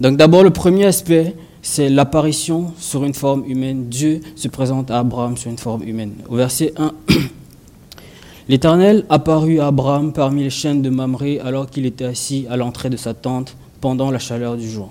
Donc 0.00 0.16
d'abord, 0.16 0.42
le 0.42 0.50
premier 0.50 0.86
aspect, 0.86 1.34
c'est 1.70 1.90
l'apparition 1.90 2.72
sur 2.78 3.04
une 3.04 3.12
forme 3.12 3.44
humaine. 3.46 3.88
Dieu 3.90 4.22
se 4.36 4.48
présente 4.48 4.90
à 4.90 5.00
Abraham 5.00 5.36
sur 5.36 5.50
une 5.50 5.58
forme 5.58 5.82
humaine. 5.82 6.14
Au 6.30 6.34
verset 6.34 6.72
1, 6.78 6.92
L'Éternel 8.48 9.04
apparut 9.10 9.60
à 9.60 9.66
Abraham 9.66 10.14
parmi 10.14 10.44
les 10.44 10.50
chaînes 10.50 10.80
de 10.80 10.88
Mamré 10.88 11.38
alors 11.40 11.68
qu'il 11.68 11.84
était 11.84 12.06
assis 12.06 12.46
à 12.48 12.56
l'entrée 12.56 12.88
de 12.88 12.96
sa 12.96 13.12
tente 13.12 13.54
pendant 13.82 14.10
la 14.10 14.18
chaleur 14.18 14.56
du 14.56 14.68
jour. 14.68 14.90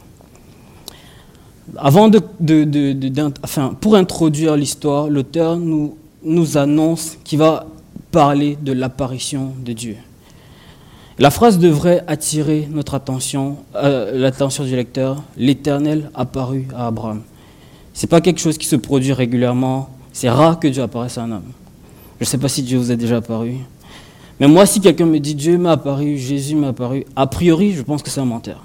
Avant 1.78 2.10
de, 2.10 2.22
enfin, 3.44 3.76
pour 3.82 3.96
introduire 3.96 4.56
l'histoire, 4.56 5.10
l'auteur 5.10 5.58
nous, 5.58 5.98
nous 6.24 6.58
annonce 6.60 7.18
qu'il 7.24 7.40
va 7.40 7.66
parler 8.12 8.56
de 8.62 8.72
l'apparition 8.72 9.54
de 9.66 9.74
Dieu. 9.74 9.96
La 11.20 11.32
phrase 11.32 11.58
devrait 11.58 12.04
attirer 12.06 12.68
notre 12.72 12.94
attention, 12.94 13.58
euh, 13.76 14.12
l'attention 14.20 14.64
du 14.64 14.76
lecteur. 14.76 15.24
L'Éternel 15.36 16.12
apparut 16.14 16.68
à 16.76 16.88
Abraham. 16.88 17.24
C'est 17.94 18.06
pas 18.06 18.22
quelque 18.22 18.40
chose 18.40 18.60
qui 18.60 18.68
se 18.68 18.76
produit 18.76 19.14
régulièrement. 19.14 19.90
C'est 20.14 20.30
rare 20.30 20.60
que 20.60 20.68
Dieu 20.68 20.84
apparaisse 20.84 21.18
à 21.18 21.24
un 21.24 21.32
homme. 21.32 21.52
Je 22.20 22.26
ne 22.26 22.28
sais 22.28 22.38
pas 22.38 22.48
si 22.48 22.62
Dieu 22.62 22.78
vous 22.78 22.92
est 22.92 22.98
déjà 22.98 23.18
apparu. 23.18 23.56
Mais 24.40 24.48
moi, 24.48 24.68
si 24.68 24.80
quelqu'un 24.80 25.08
me 25.08 25.20
dit 25.20 25.34
Dieu 25.34 25.58
m'est 25.58 25.70
apparu, 25.70 26.18
Jésus 26.20 26.56
m'est 26.56 26.68
apparu, 26.68 27.04
a 27.16 27.26
priori, 27.26 27.72
je 27.72 27.82
pense 27.82 28.04
que 28.04 28.12
c'est 28.12 28.20
un 28.20 28.26
menteur. 28.26 28.64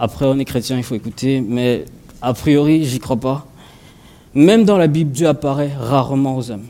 Après, 0.00 0.26
on 0.26 0.36
est 0.36 0.44
chrétien, 0.44 0.76
il 0.78 0.82
faut 0.82 0.96
écouter, 0.96 1.40
mais 1.40 1.84
a 2.22 2.34
priori, 2.34 2.84
j'y 2.84 2.98
crois 2.98 3.16
pas. 3.16 3.46
Même 4.34 4.64
dans 4.64 4.78
la 4.78 4.88
Bible, 4.88 5.12
Dieu 5.12 5.28
apparaît 5.28 5.70
rarement 5.78 6.36
aux 6.36 6.50
hommes. 6.50 6.66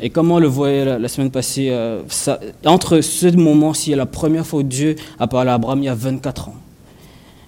Et 0.00 0.10
comme 0.10 0.30
on 0.30 0.38
le 0.38 0.46
voyait 0.46 0.98
la, 0.98 1.08
semaine 1.08 1.30
passée, 1.30 1.68
euh, 1.70 2.02
entre 2.66 3.00
ce 3.00 3.34
moment-ci 3.34 3.92
et 3.92 3.96
la 3.96 4.06
première 4.06 4.46
fois 4.46 4.60
où 4.60 4.62
Dieu 4.62 4.96
a 5.18 5.26
parlé 5.26 5.50
à 5.50 5.54
Abraham, 5.54 5.80
il 5.82 5.86
y 5.86 5.88
a 5.88 5.94
24 5.94 6.48
ans? 6.48 6.54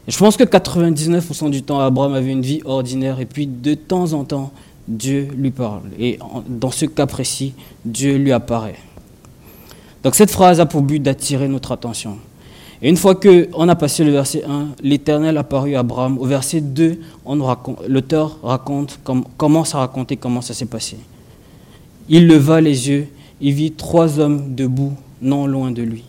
Je 0.07 0.17
pense 0.17 0.39
que 0.39 0.45
99% 0.45 1.51
du 1.51 1.63
temps, 1.63 1.81
Abraham 1.81 2.15
avait 2.15 2.33
une 2.33 2.41
vie 2.41 2.63
ordinaire, 2.65 3.21
et 3.21 3.27
puis 3.27 3.47
de 3.47 3.75
temps 3.75 4.15
en 4.15 4.25
temps, 4.25 4.53
Dieu 4.89 5.29
lui 5.37 5.51
parle. 5.51 5.83
Et 5.99 6.19
dans 6.49 6.71
ce 6.71 6.87
cas 6.87 7.05
précis, 7.05 7.53
Dieu 7.85 8.17
lui 8.17 8.33
apparaît. 8.33 8.79
Donc 10.03 10.15
cette 10.15 10.31
phrase 10.31 10.61
a 10.61 10.67
pour 10.67 10.81
but 10.81 11.01
d'attirer 11.01 11.49
notre 11.49 11.73
attention. 11.73 12.17
Et 12.81 12.89
une 12.89 12.97
fois 12.97 13.17
qu'on 13.17 13.69
a 13.69 13.75
passé 13.75 14.05
le 14.05 14.13
verset 14.13 14.45
1, 14.49 14.69
l'Éternel 14.83 15.37
apparu 15.37 15.75
à 15.75 15.81
Abraham. 15.81 16.17
Au 16.19 16.25
verset 16.25 16.61
2, 16.61 16.99
l'auteur 17.89 18.39
commence 19.37 19.75
à 19.75 19.79
raconter 19.79 20.17
comment 20.17 20.41
ça 20.41 20.55
s'est 20.55 20.67
passé. 20.67 20.97
Il 22.09 22.27
leva 22.27 22.61
les 22.61 22.89
yeux, 22.89 23.09
il 23.41 23.53
vit 23.53 23.73
trois 23.73 24.19
hommes 24.19 24.55
debout, 24.55 24.95
non 25.21 25.47
loin 25.47 25.71
de 25.71 25.83
lui. 25.83 26.05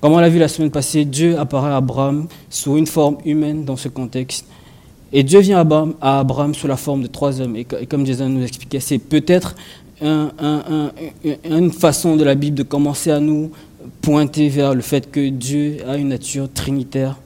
Comme 0.00 0.14
on 0.14 0.18
l'a 0.18 0.28
vu 0.28 0.40
la 0.40 0.48
semaine 0.48 0.72
passée, 0.72 1.04
Dieu 1.04 1.38
apparaît 1.38 1.70
à 1.70 1.76
Abraham 1.76 2.26
sous 2.50 2.76
une 2.76 2.88
forme 2.88 3.18
humaine 3.24 3.64
dans 3.64 3.76
ce 3.76 3.88
contexte. 3.88 4.46
Et 5.12 5.22
Dieu 5.22 5.40
vient 5.40 5.64
à 6.00 6.18
Abraham, 6.18 6.54
sous 6.54 6.66
la 6.66 6.76
forme 6.76 7.02
de 7.02 7.06
trois 7.06 7.40
hommes. 7.40 7.54
Et, 7.54 7.64
comme 7.64 8.04
Jason 8.04 8.28
nous 8.28 8.42
expliquait, 8.42 8.80
c'est 8.80 8.98
peut-être 8.98 9.54
une 10.00 11.70
façon 11.70 12.16
de 12.16 12.24
la 12.24 12.34
Bible 12.34 12.56
de 12.56 12.64
commencer 12.64 13.12
à 13.12 13.20
nous 13.20 13.52
pointer 14.00 14.48
vers 14.48 14.74
le 14.74 14.80
fait 14.80 15.10
que 15.10 15.28
Dieu 15.28 15.76
a 15.86 15.96
une 15.96 16.08
nature 16.08 16.52
trinitaire. 16.52 17.18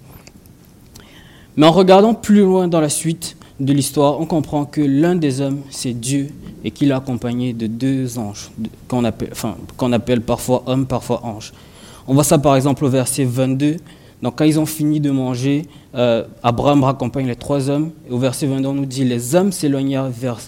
Mais 1.57 1.65
en 1.65 1.73
regardant 1.73 2.13
plus 2.13 2.41
loin 2.41 2.69
dans 2.69 2.81
la 2.83 2.91
suite 2.91 3.37
de 3.61 3.73
l'histoire, 3.73 4.21
on 4.21 4.27
comprend 4.27 4.67
que 4.67 4.83
l'un 4.83 5.15
des 5.15 5.41
hommes, 5.41 5.61
c'est 5.71 5.99
Dieu 5.99 6.29
et 6.67 6.73
qu'il 6.73 6.91
est 6.91 6.95
accompagné 6.95 7.53
de 7.53 7.69
deux 7.69 8.19
anges, 8.19 8.51
qu'on 8.89 9.05
appelle, 9.05 9.29
enfin, 9.31 9.55
appelle 9.93 10.21
parfois 10.21 10.65
hommes, 10.67 10.85
parfois 10.85 11.25
anges. 11.25 11.53
On 12.09 12.15
voit 12.15 12.25
ça 12.25 12.39
par 12.39 12.57
exemple 12.57 12.85
au 12.85 12.89
verset 12.89 13.23
22. 13.23 13.77
Donc 14.21 14.35
quand 14.37 14.45
ils 14.45 14.59
ont 14.59 14.67
fini 14.67 14.99
de 14.99 15.13
manger, 15.13 15.67
euh, 15.95 16.25
Abraham 16.43 16.83
raccompagne 16.83 17.29
les 17.29 17.37
trois 17.37 17.71
hommes. 17.71 17.93
Et 18.11 18.13
au 18.13 18.19
verset 18.19 18.49
22, 18.49 18.69
on 18.69 18.75
nous 18.75 18.85
dit, 18.85 19.05
les 19.05 19.37
hommes 19.37 19.53
s'éloignèrent 19.53 20.11
vers... 20.11 20.41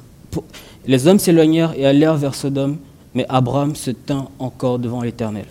Les 0.89 1.07
hommes 1.07 1.21
s'éloignèrent 1.21 1.75
et 1.79 1.87
allèrent 1.87 2.17
vers 2.17 2.35
Sodome, 2.35 2.79
mais 3.15 3.25
Abraham 3.29 3.77
se 3.77 3.93
tint 3.93 4.27
encore 4.41 4.81
devant 4.81 5.03
l'Éternel. 5.03 5.47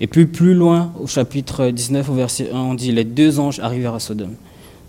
Et 0.00 0.08
puis 0.08 0.26
plus 0.26 0.54
loin, 0.54 0.92
au 1.00 1.06
chapitre 1.06 1.68
19, 1.68 2.10
au 2.10 2.14
verset 2.14 2.50
1, 2.52 2.58
on 2.58 2.74
dit, 2.74 2.90
les 2.90 3.04
deux 3.04 3.38
anges 3.38 3.60
arrivèrent 3.60 3.94
à 3.94 4.00
Sodome. 4.00 4.34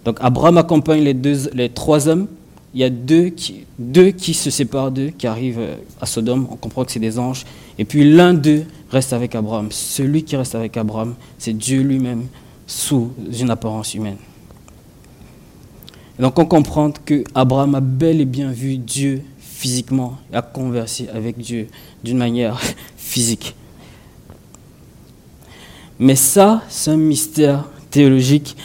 Donc 0.03 0.17
Abraham 0.19 0.57
accompagne 0.57 1.03
les, 1.03 1.13
deux, 1.13 1.51
les 1.53 1.69
trois 1.69 2.07
hommes, 2.07 2.25
il 2.73 2.81
y 2.81 2.83
a 2.83 2.89
deux 2.89 3.29
qui, 3.29 4.33
se 4.33 4.49
séparent 4.49 4.91
d'eux, 4.91 5.11
qui 5.15 5.27
arrivent 5.27 5.59
euh, 5.59 5.75
à 6.01 6.05
Sodome. 6.05 6.47
On 6.49 6.55
comprend 6.55 6.83
que 6.83 6.91
c'est 6.91 6.99
des 6.99 7.19
anges. 7.19 7.45
Et 7.77 7.85
puis 7.85 8.09
l'un 8.11 8.33
d'eux 8.33 8.65
reste 8.89 9.13
avec 9.13 9.35
Abraham. 9.35 9.67
Celui 9.71 10.23
qui 10.23 10.35
reste 10.35 10.55
avec 10.55 10.75
Abraham, 10.77 11.15
c'est 11.37 11.53
Dieu 11.53 11.81
lui-même 11.81 12.25
sous 12.65 13.11
une 13.39 13.51
apparence 13.51 13.93
humaine. 13.93 14.17
Donc 16.19 16.37
on 16.39 16.45
comprend 16.45 16.91
que 16.91 17.23
Abraham 17.35 17.75
a 17.75 17.81
bel 17.81 18.21
et 18.21 18.25
bien 18.25 18.51
vu 18.51 18.77
Dieu 18.77 19.21
physiquement 19.37 20.17
et 20.31 20.35
a 20.35 20.41
conversé 20.41 21.09
avec 21.13 21.37
Dieu 21.37 21.67
d'une 22.03 22.17
manière 22.17 22.59
physique. 22.97 23.55
Mais 25.99 26.15
ça, 26.15 26.63
c'est 26.69 26.91
un 26.91 26.97
mystère 26.97 27.65
théologique 27.91 28.57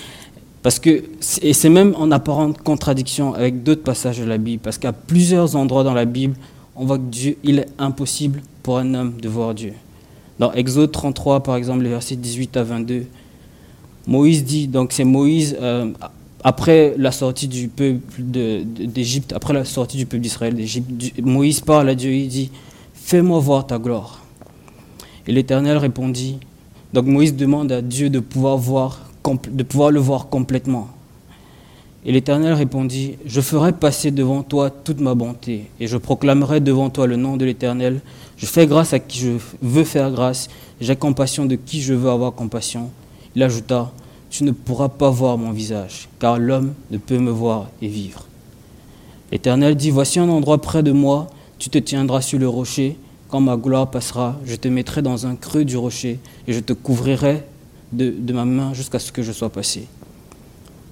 parce 0.62 0.78
que, 0.78 1.04
et 1.42 1.52
c'est 1.52 1.68
même 1.68 1.94
en 1.96 2.10
apparente 2.10 2.58
contradiction 2.62 3.34
avec 3.34 3.62
d'autres 3.62 3.82
passages 3.82 4.18
de 4.18 4.24
la 4.24 4.38
Bible, 4.38 4.60
parce 4.62 4.78
qu'à 4.78 4.92
plusieurs 4.92 5.56
endroits 5.56 5.84
dans 5.84 5.94
la 5.94 6.04
Bible, 6.04 6.34
on 6.74 6.84
voit 6.84 6.98
que 6.98 7.04
Dieu, 7.04 7.36
il 7.44 7.60
est 7.60 7.68
impossible 7.78 8.42
pour 8.62 8.78
un 8.78 8.94
homme 8.94 9.14
de 9.20 9.28
voir 9.28 9.54
Dieu. 9.54 9.72
Dans 10.38 10.52
Exode 10.52 10.92
33, 10.92 11.42
par 11.42 11.56
exemple, 11.56 11.82
les 11.82 11.90
versets 11.90 12.16
18 12.16 12.56
à 12.56 12.62
22, 12.62 13.06
Moïse 14.06 14.44
dit, 14.44 14.68
donc 14.68 14.92
c'est 14.92 15.04
Moïse, 15.04 15.56
euh, 15.60 15.92
après 16.42 16.94
la 16.96 17.12
sortie 17.12 17.48
du 17.48 17.68
peuple 17.68 18.00
d'Égypte, 18.20 19.32
après 19.32 19.52
la 19.52 19.64
sortie 19.64 19.96
du 19.96 20.06
peuple 20.06 20.22
d'Israël 20.22 20.54
d'Égypte, 20.54 20.88
Moïse 21.22 21.60
parle 21.60 21.88
à 21.88 21.94
Dieu, 21.94 22.12
il 22.12 22.28
dit, 22.28 22.50
fais-moi 22.94 23.38
voir 23.40 23.66
ta 23.66 23.78
gloire. 23.78 24.24
Et 25.26 25.32
l'Éternel 25.32 25.76
répondit, 25.76 26.38
donc 26.92 27.06
Moïse 27.06 27.34
demande 27.34 27.70
à 27.70 27.82
Dieu 27.82 28.08
de 28.08 28.20
pouvoir 28.20 28.56
voir 28.56 29.07
de 29.34 29.62
pouvoir 29.62 29.90
le 29.90 30.00
voir 30.00 30.28
complètement. 30.28 30.88
Et 32.04 32.12
l'Éternel 32.12 32.52
répondit, 32.54 33.16
Je 33.26 33.40
ferai 33.40 33.72
passer 33.72 34.10
devant 34.10 34.42
toi 34.42 34.70
toute 34.70 35.00
ma 35.00 35.14
bonté, 35.14 35.68
et 35.80 35.86
je 35.86 35.96
proclamerai 35.96 36.60
devant 36.60 36.90
toi 36.90 37.06
le 37.06 37.16
nom 37.16 37.36
de 37.36 37.44
l'Éternel. 37.44 38.00
Je 38.36 38.46
fais 38.46 38.66
grâce 38.66 38.92
à 38.92 38.98
qui 38.98 39.18
je 39.18 39.32
veux 39.60 39.84
faire 39.84 40.10
grâce, 40.10 40.48
j'ai 40.80 40.94
compassion 40.96 41.44
de 41.44 41.56
qui 41.56 41.82
je 41.82 41.94
veux 41.94 42.10
avoir 42.10 42.32
compassion. 42.32 42.90
Il 43.34 43.42
ajouta, 43.42 43.92
Tu 44.30 44.44
ne 44.44 44.52
pourras 44.52 44.88
pas 44.88 45.10
voir 45.10 45.38
mon 45.38 45.50
visage, 45.52 46.08
car 46.18 46.38
l'homme 46.38 46.74
ne 46.90 46.98
peut 46.98 47.18
me 47.18 47.30
voir 47.30 47.68
et 47.82 47.88
vivre. 47.88 48.24
L'Éternel 49.32 49.74
dit, 49.74 49.90
Voici 49.90 50.18
un 50.18 50.28
endroit 50.28 50.60
près 50.60 50.82
de 50.82 50.92
moi, 50.92 51.28
tu 51.58 51.68
te 51.68 51.78
tiendras 51.78 52.20
sur 52.20 52.38
le 52.38 52.48
rocher, 52.48 52.96
quand 53.28 53.40
ma 53.40 53.56
gloire 53.56 53.90
passera, 53.90 54.36
je 54.46 54.54
te 54.54 54.68
mettrai 54.68 55.02
dans 55.02 55.26
un 55.26 55.34
creux 55.34 55.64
du 55.64 55.76
rocher, 55.76 56.20
et 56.46 56.52
je 56.52 56.60
te 56.60 56.72
couvrirai 56.72 57.42
de, 57.92 58.32
ma 58.32 58.44
main 58.44 58.74
jusqu'à 58.74 58.98
ce 58.98 59.12
que 59.12 59.22
je 59.22 59.32
sois 59.32 59.50
passé. 59.50 59.86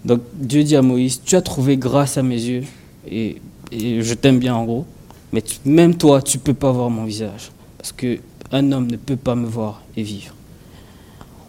Donc 0.04 0.20
Dieu 0.34 0.62
dit 0.62 0.76
à 0.76 0.82
Moïse, 0.82 1.20
tu 1.24 1.36
as 1.36 1.42
trouvé 1.42 1.76
grâce 1.76 2.16
à 2.16 2.22
mes 2.22 2.40
yeux, 2.40 2.64
et, 3.10 3.40
je 3.72 4.14
t'aime 4.14 4.38
bien 4.38 4.54
en 4.54 4.64
gros, 4.64 4.86
mais 5.32 5.42
même 5.64 5.96
toi, 5.96 6.22
tu 6.22 6.38
ne 6.38 6.42
peux 6.42 6.54
pas 6.54 6.70
voir 6.70 6.88
mon 6.88 7.04
visage, 7.04 7.50
parce 7.78 7.92
qu'un 7.92 8.72
homme 8.72 8.86
ne 8.90 8.96
peut 8.96 9.16
pas 9.16 9.34
me 9.34 9.46
voir 9.46 9.82
et 9.96 10.02
vivre. 10.02 10.34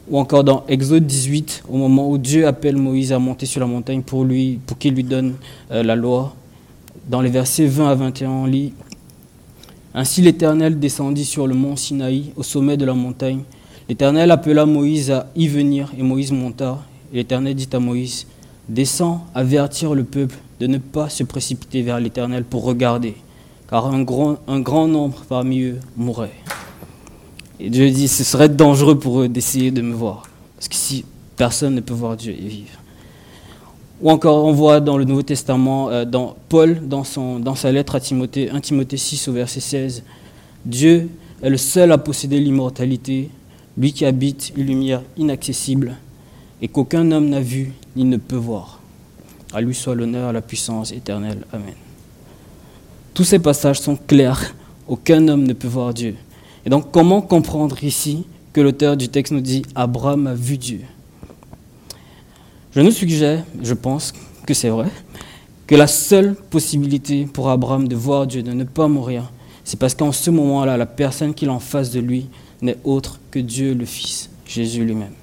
Ou 0.09 0.17
encore 0.17 0.43
dans 0.43 0.63
Exode 0.67 1.05
18, 1.05 1.63
au 1.69 1.77
moment 1.77 2.09
où 2.09 2.17
Dieu 2.17 2.47
appelle 2.47 2.77
Moïse 2.77 3.11
à 3.11 3.19
monter 3.19 3.45
sur 3.45 3.59
la 3.59 3.67
montagne 3.67 4.01
pour, 4.01 4.23
lui, 4.23 4.59
pour 4.65 4.77
qu'il 4.77 4.95
lui 4.95 5.03
donne 5.03 5.35
euh, 5.71 5.83
la 5.83 5.95
loi, 5.95 6.33
dans 7.07 7.21
les 7.21 7.29
versets 7.29 7.67
20 7.67 7.89
à 7.89 7.95
21, 7.95 8.29
on 8.29 8.45
lit 8.45 8.73
Ainsi 9.93 10.21
l'Éternel 10.21 10.79
descendit 10.79 11.25
sur 11.25 11.47
le 11.47 11.55
mont 11.55 11.75
Sinaï, 11.75 12.31
au 12.35 12.43
sommet 12.43 12.77
de 12.77 12.85
la 12.85 12.93
montagne, 12.93 13.41
L'Éternel 13.89 14.31
appela 14.31 14.65
Moïse 14.65 15.11
à 15.11 15.27
y 15.35 15.47
venir, 15.47 15.93
et 15.97 16.03
Moïse 16.03 16.31
monta. 16.31 16.79
L'Éternel 17.13 17.55
dit 17.55 17.69
à 17.71 17.79
Moïse, 17.79 18.27
Descends, 18.67 19.25
avertir 19.33 19.95
le 19.95 20.03
peuple 20.03 20.35
de 20.59 20.67
ne 20.67 20.77
pas 20.77 21.07
se 21.07 21.23
précipiter 21.23 21.81
vers 21.81 21.99
l'Éternel 21.99 22.43
pour 22.43 22.63
regarder, 22.63 23.15
car 23.69 23.85
un 23.87 24.03
grand, 24.03 24.87
nombre 24.87 25.23
parmi 25.29 25.61
eux 25.61 25.79
mourrait. 25.95 26.33
Et 27.61 27.69
Dieu 27.69 27.89
dit, 27.89 28.09
ce 28.09 28.25
serait 28.25 28.49
dangereux 28.49 28.99
pour 28.99 29.21
eux 29.21 29.29
d'essayer 29.29 29.71
de 29.71 29.81
me 29.81 29.93
voir, 29.93 30.23
parce 30.55 30.67
que 30.67 31.05
personne 31.37 31.75
ne 31.75 31.81
peut 31.81 31.93
voir 31.93 32.17
Dieu 32.17 32.33
et 32.33 32.47
vivre. 32.47 32.77
Ou 34.01 34.11
encore, 34.11 34.43
on 34.45 34.51
voit 34.51 34.81
dans 34.81 34.97
le 34.97 35.05
Nouveau 35.05 35.23
Testament, 35.23 35.89
euh, 35.89 36.05
dans 36.05 36.35
Paul, 36.49 36.87
dans, 36.87 37.03
dans 37.39 37.55
sa 37.55 37.71
lettre 37.71 37.95
à 37.95 37.99
Timothée, 37.99 38.49
1 38.49 38.59
Timothée 38.59 38.97
6 38.97 39.29
au 39.29 39.33
verset 39.33 39.61
16, 39.61 40.03
Dieu 40.65 41.09
est 41.41 41.49
le 41.49 41.57
seul 41.57 41.91
à 41.91 41.97
posséder 41.97 42.39
l'immortalité, 42.39 43.29
lui 43.77 43.93
qui 43.93 44.05
habite 44.05 44.51
une 44.55 44.65
lumière 44.65 45.01
inaccessible 45.17 45.95
et 46.61 46.67
qu'aucun 46.67 47.11
homme 47.11 47.29
n'a 47.29 47.41
vu 47.41 47.73
ni 47.95 48.03
ne 48.03 48.17
peut 48.17 48.35
voir. 48.35 48.81
À 49.53 49.61
lui 49.61 49.75
soit 49.75 49.95
l'honneur, 49.95 50.33
la 50.33 50.41
puissance 50.41 50.91
éternelle. 50.91 51.45
Amen. 51.53 51.75
Tous 53.13 53.23
ces 53.23 53.39
passages 53.39 53.79
sont 53.79 53.95
clairs. 53.95 54.55
Aucun 54.87 55.27
homme 55.27 55.43
ne 55.43 55.53
peut 55.53 55.67
voir 55.67 55.93
Dieu. 55.93 56.15
Et 56.65 56.69
donc, 56.69 56.91
comment 56.91 57.21
comprendre 57.21 57.81
ici 57.83 58.25
que 58.51 58.61
l'auteur 58.61 58.97
du 58.97 59.09
texte 59.09 59.31
nous 59.33 59.41
dit 59.41 59.63
Abraham 59.75 60.27
a 60.27 60.33
vu 60.33 60.57
Dieu 60.57 60.81
Je 62.71 62.81
nous 62.81 62.91
suggère, 62.91 63.43
je 63.61 63.73
pense 63.73 64.13
que 64.45 64.53
c'est 64.53 64.69
vrai, 64.69 64.89
que 65.65 65.75
la 65.75 65.87
seule 65.87 66.35
possibilité 66.35 67.25
pour 67.25 67.49
Abraham 67.49 67.87
de 67.87 67.95
voir 67.95 68.25
Dieu, 68.27 68.41
de 68.41 68.51
ne 68.51 68.63
pas 68.63 68.87
mourir, 68.87 69.31
C'est 69.63 69.77
parce 69.77 69.93
qu'en 69.93 70.11
ce 70.13 70.29
moment-là, 70.31 70.77
la 70.77 70.85
personne 70.85 71.33
qu'il 71.33 71.49
a 71.49 71.53
en 71.53 71.59
face 71.59 71.91
de 71.91 71.99
lui 71.99 72.27
n'est 72.61 72.77
autre 72.83 73.19
que 73.31 73.39
Dieu 73.39 73.73
le 73.73 73.85
Fils, 73.85 74.29
Jésus 74.45 74.83
lui-même. 74.83 75.13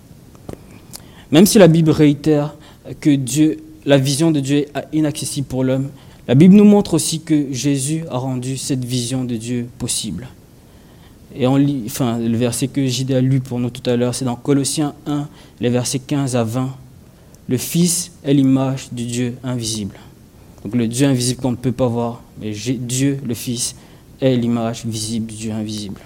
Même 1.31 1.47
si 1.47 1.59
la 1.59 1.69
Bible 1.69 1.91
réitère 1.91 2.55
que 3.01 3.11
Dieu, 3.11 3.59
la 3.85 3.99
vision 3.99 4.31
de 4.31 4.41
Dieu 4.41 4.59
est 4.59 4.69
inaccessible 4.93 5.47
pour 5.47 5.65
l'homme, 5.65 5.91
la 6.29 6.35
Bible 6.35 6.55
nous 6.55 6.65
montre 6.65 6.95
aussi 6.95 7.21
que 7.21 7.53
Jésus 7.53 8.05
a 8.11 8.19
rendu 8.19 8.57
cette 8.57 8.85
vision 8.85 9.25
de 9.25 9.37
Dieu 9.37 9.69
possible. 9.79 10.29
Et 11.37 11.47
on 11.47 11.57
lit, 11.57 11.83
enfin, 11.87 12.19
le 12.19 12.37
verset 12.37 12.69
que 12.69 12.87
J.D. 12.87 13.15
a 13.15 13.21
lu 13.21 13.41
pour 13.41 13.59
nous 13.59 13.71
tout 13.71 13.89
à 13.91 13.97
l'heure, 13.97 14.15
c'est 14.15 14.25
dans 14.25 14.37
Colossiens 14.37 14.95
1, 15.07 15.29
les 15.61 15.69
versets 15.69 15.99
15 15.99 16.37
à 16.37 16.45
20. 16.45 16.75
Le 17.49 17.59
Fils 17.59 18.13
est 18.23 18.33
l'image 18.33 18.89
du 18.93 19.05
Dieu 19.05 19.35
invisible. 19.43 19.97
Donc 20.63 20.75
le 20.77 20.89
Dieu 20.89 21.07
invisible 21.07 21.43
qu'on 21.43 21.51
ne 21.51 21.57
peut 21.57 21.73
pas 21.73 21.89
voir, 21.89 22.23
mais 22.41 22.53
Dieu, 22.53 23.19
le 23.27 23.35
Fils, 23.35 23.75
est 24.21 24.37
l'image 24.37 24.87
visible 24.87 25.27
du 25.27 25.35
Dieu 25.35 25.53
invisible. 25.53 26.01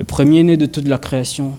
Le 0.00 0.06
premier-né 0.06 0.56
de 0.56 0.64
toute 0.64 0.88
la 0.88 0.96
création. 0.96 1.52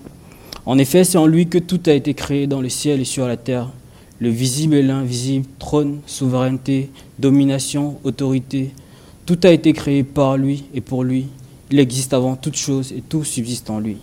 En 0.65 0.79
effet, 0.79 1.03
c'est 1.03 1.19
en 1.19 1.27
lui 1.27 1.45
que 1.45 1.59
tout 1.59 1.79
a 1.85 1.91
été 1.91 2.15
créé 2.15 2.47
dans 2.47 2.59
le 2.59 2.69
ciel 2.69 2.99
et 2.99 3.05
sur 3.05 3.27
la 3.27 3.37
terre. 3.37 3.69
Le 4.17 4.29
visible 4.29 4.73
et 4.73 4.81
l'invisible, 4.81 5.45
trône, 5.59 5.99
souveraineté, 6.07 6.89
domination, 7.19 7.99
autorité. 8.03 8.71
Tout 9.27 9.37
a 9.43 9.51
été 9.51 9.73
créé 9.73 10.01
par 10.01 10.37
lui 10.37 10.63
et 10.73 10.81
pour 10.81 11.03
lui. 11.03 11.27
Il 11.69 11.77
existe 11.77 12.13
avant 12.15 12.35
toute 12.35 12.55
chose 12.55 12.91
et 12.93 13.03
tout 13.07 13.23
subsiste 13.23 13.69
en 13.69 13.79
lui. 13.79 13.97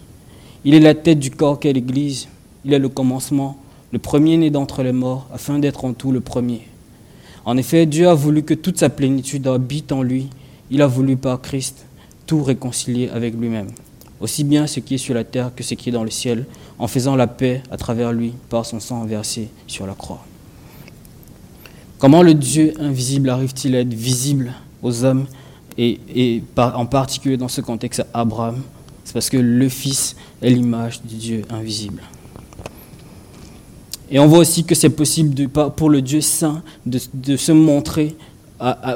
Il 0.64 0.72
est 0.74 0.78
la 0.78 0.94
tête 0.94 1.18
du 1.18 1.32
corps 1.32 1.58
qu'est 1.58 1.72
l'Église. 1.72 2.28
Il 2.64 2.72
est 2.72 2.78
le 2.78 2.88
commencement, 2.88 3.58
le 3.90 3.98
premier-né 3.98 4.50
d'entre 4.50 4.84
les 4.84 4.92
morts, 4.92 5.26
afin 5.34 5.58
d'être 5.58 5.84
en 5.84 5.94
tout 5.94 6.12
le 6.12 6.20
premier. 6.20 6.60
En 7.44 7.56
effet, 7.56 7.86
Dieu 7.86 8.08
a 8.08 8.14
voulu 8.14 8.44
que 8.44 8.54
toute 8.54 8.78
sa 8.78 8.88
plénitude 8.88 9.48
habite 9.48 9.90
en 9.90 10.04
lui. 10.04 10.28
Il 10.70 10.80
a 10.80 10.86
voulu 10.86 11.16
par 11.16 11.42
Christ 11.42 11.86
tout 12.28 12.44
réconcilier 12.44 13.08
avec 13.08 13.34
lui-même, 13.34 13.68
aussi 14.20 14.44
bien 14.44 14.66
ce 14.66 14.80
qui 14.80 14.94
est 14.94 14.98
sur 14.98 15.14
la 15.14 15.24
terre 15.24 15.50
que 15.54 15.62
ce 15.62 15.74
qui 15.74 15.88
est 15.88 15.92
dans 15.92 16.04
le 16.04 16.10
ciel, 16.10 16.46
en 16.78 16.88
faisant 16.88 17.16
la 17.16 17.26
paix 17.26 17.62
à 17.70 17.76
travers 17.76 18.12
lui 18.12 18.32
par 18.48 18.66
son 18.66 18.80
sang 18.80 19.04
versé 19.04 19.48
sur 19.66 19.86
la 19.86 19.94
croix. 19.94 20.24
Comment 21.98 22.22
le 22.22 22.34
Dieu 22.34 22.74
invisible 22.78 23.28
arrive-t-il 23.28 23.74
à 23.74 23.80
être 23.80 23.92
visible 23.92 24.52
aux 24.82 25.04
hommes 25.04 25.26
et, 25.78 26.42
en 26.56 26.86
particulier 26.86 27.36
dans 27.36 27.48
ce 27.48 27.60
contexte 27.60 28.04
Abraham, 28.12 28.62
c'est 29.04 29.12
parce 29.12 29.30
que 29.30 29.36
le 29.36 29.68
Fils 29.68 30.16
est 30.42 30.50
l'image 30.50 31.00
du 31.02 31.14
Dieu 31.14 31.42
invisible. 31.50 32.02
Et 34.10 34.18
on 34.18 34.26
voit 34.26 34.38
aussi 34.38 34.64
que 34.64 34.74
c'est 34.74 34.90
possible 34.90 35.48
pour 35.48 35.90
le 35.90 36.02
Dieu 36.02 36.20
saint 36.20 36.62
de, 36.84 37.36
se 37.36 37.52
montrer 37.52 38.16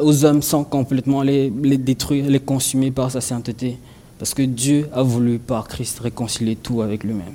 aux 0.03 0.25
hommes 0.25 0.43
sans 0.43 0.65
complètement 0.65 1.23
les, 1.23 1.51
détruire, 1.51 2.27
les 2.29 2.41
consumer 2.41 2.91
par 2.91 3.11
sa 3.11 3.21
sainteté. 3.21 3.79
Parce 4.23 4.35
que 4.35 4.43
Dieu 4.43 4.89
a 4.93 5.03
voulu 5.03 5.41
par 5.41 5.67
Christ 5.67 5.99
réconcilier 5.99 6.55
tout 6.55 6.81
avec 6.81 7.03
lui-même. 7.03 7.35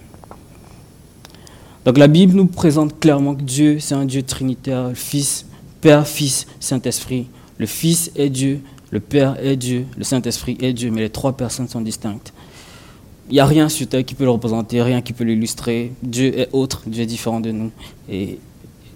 Donc 1.84 1.98
la 1.98 2.08
Bible 2.08 2.34
nous 2.34 2.46
présente 2.46 2.98
clairement 3.02 3.36
que 3.36 3.42
Dieu, 3.42 3.80
c'est 3.82 3.94
un 3.94 4.06
Dieu 4.06 4.24
trinitaire, 4.24 4.92
Fils, 4.94 5.48
Père, 5.82 6.08
Fils, 6.08 6.48
Saint-Esprit. 6.62 7.28
Le 7.58 7.66
Fils 7.66 8.10
est 8.16 8.30
Dieu, 8.30 8.62
le 8.92 9.02
Père 9.02 9.36
est 9.44 9.58
Dieu, 9.58 9.86
le 9.98 10.06
Saint-Esprit 10.06 10.58
est 10.62 10.72
Dieu, 10.72 10.90
mais 10.90 11.02
les 11.02 11.10
trois 11.10 11.36
personnes 11.36 11.68
sont 11.68 11.82
distinctes. 11.82 12.32
Il 13.30 13.34
n'y 13.34 13.42
a 13.42 13.46
rien 13.46 13.68
sur 13.68 13.86
terre 13.90 14.06
qui 14.06 14.16
peut 14.16 14.24
le 14.24 14.32
représenter, 14.32 14.82
rien 14.82 15.02
qui 15.02 15.12
peut 15.12 15.26
l'illustrer. 15.26 15.92
Dieu 16.02 16.40
est 16.40 16.48
autre, 16.54 16.84
Dieu 16.88 17.04
est 17.04 17.06
différent 17.06 17.42
de 17.42 17.52
nous. 17.52 17.72
Et, 18.10 18.40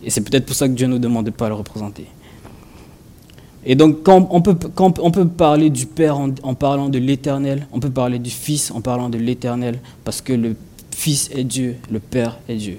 c'est 0.07 0.21
peut-être 0.21 0.45
pour 0.45 0.55
ça 0.55 0.69
que 0.69 0.73
Dieu 0.75 0.87
ne 0.87 0.93
nous 0.93 0.99
demande 0.99 1.25
de 1.25 1.31
pas 1.31 1.49
le 1.49 1.55
représenter. 1.55 2.07
Et 3.65 3.75
donc, 3.75 4.03
quand 4.03 4.27
on, 4.31 4.41
peut, 4.41 5.27
parler 5.27 5.69
du 5.69 5.85
Père 5.85 6.17
en, 6.17 6.55
parlant 6.55 6.89
de 6.89 6.97
l'éternel, 6.97 7.67
on 7.71 7.79
peut 7.79 7.91
parler 7.91 8.17
du 8.17 8.31
Fils 8.31 8.71
en 8.71 8.81
parlant 8.81 9.09
de 9.09 9.19
l'éternel, 9.19 9.79
parce 10.03 10.21
que 10.21 10.33
le 10.33 10.55
Fils 10.89 11.29
est 11.33 11.43
Dieu, 11.43 11.75
le 11.91 11.99
Père 11.99 12.39
est 12.49 12.55
Dieu. 12.55 12.77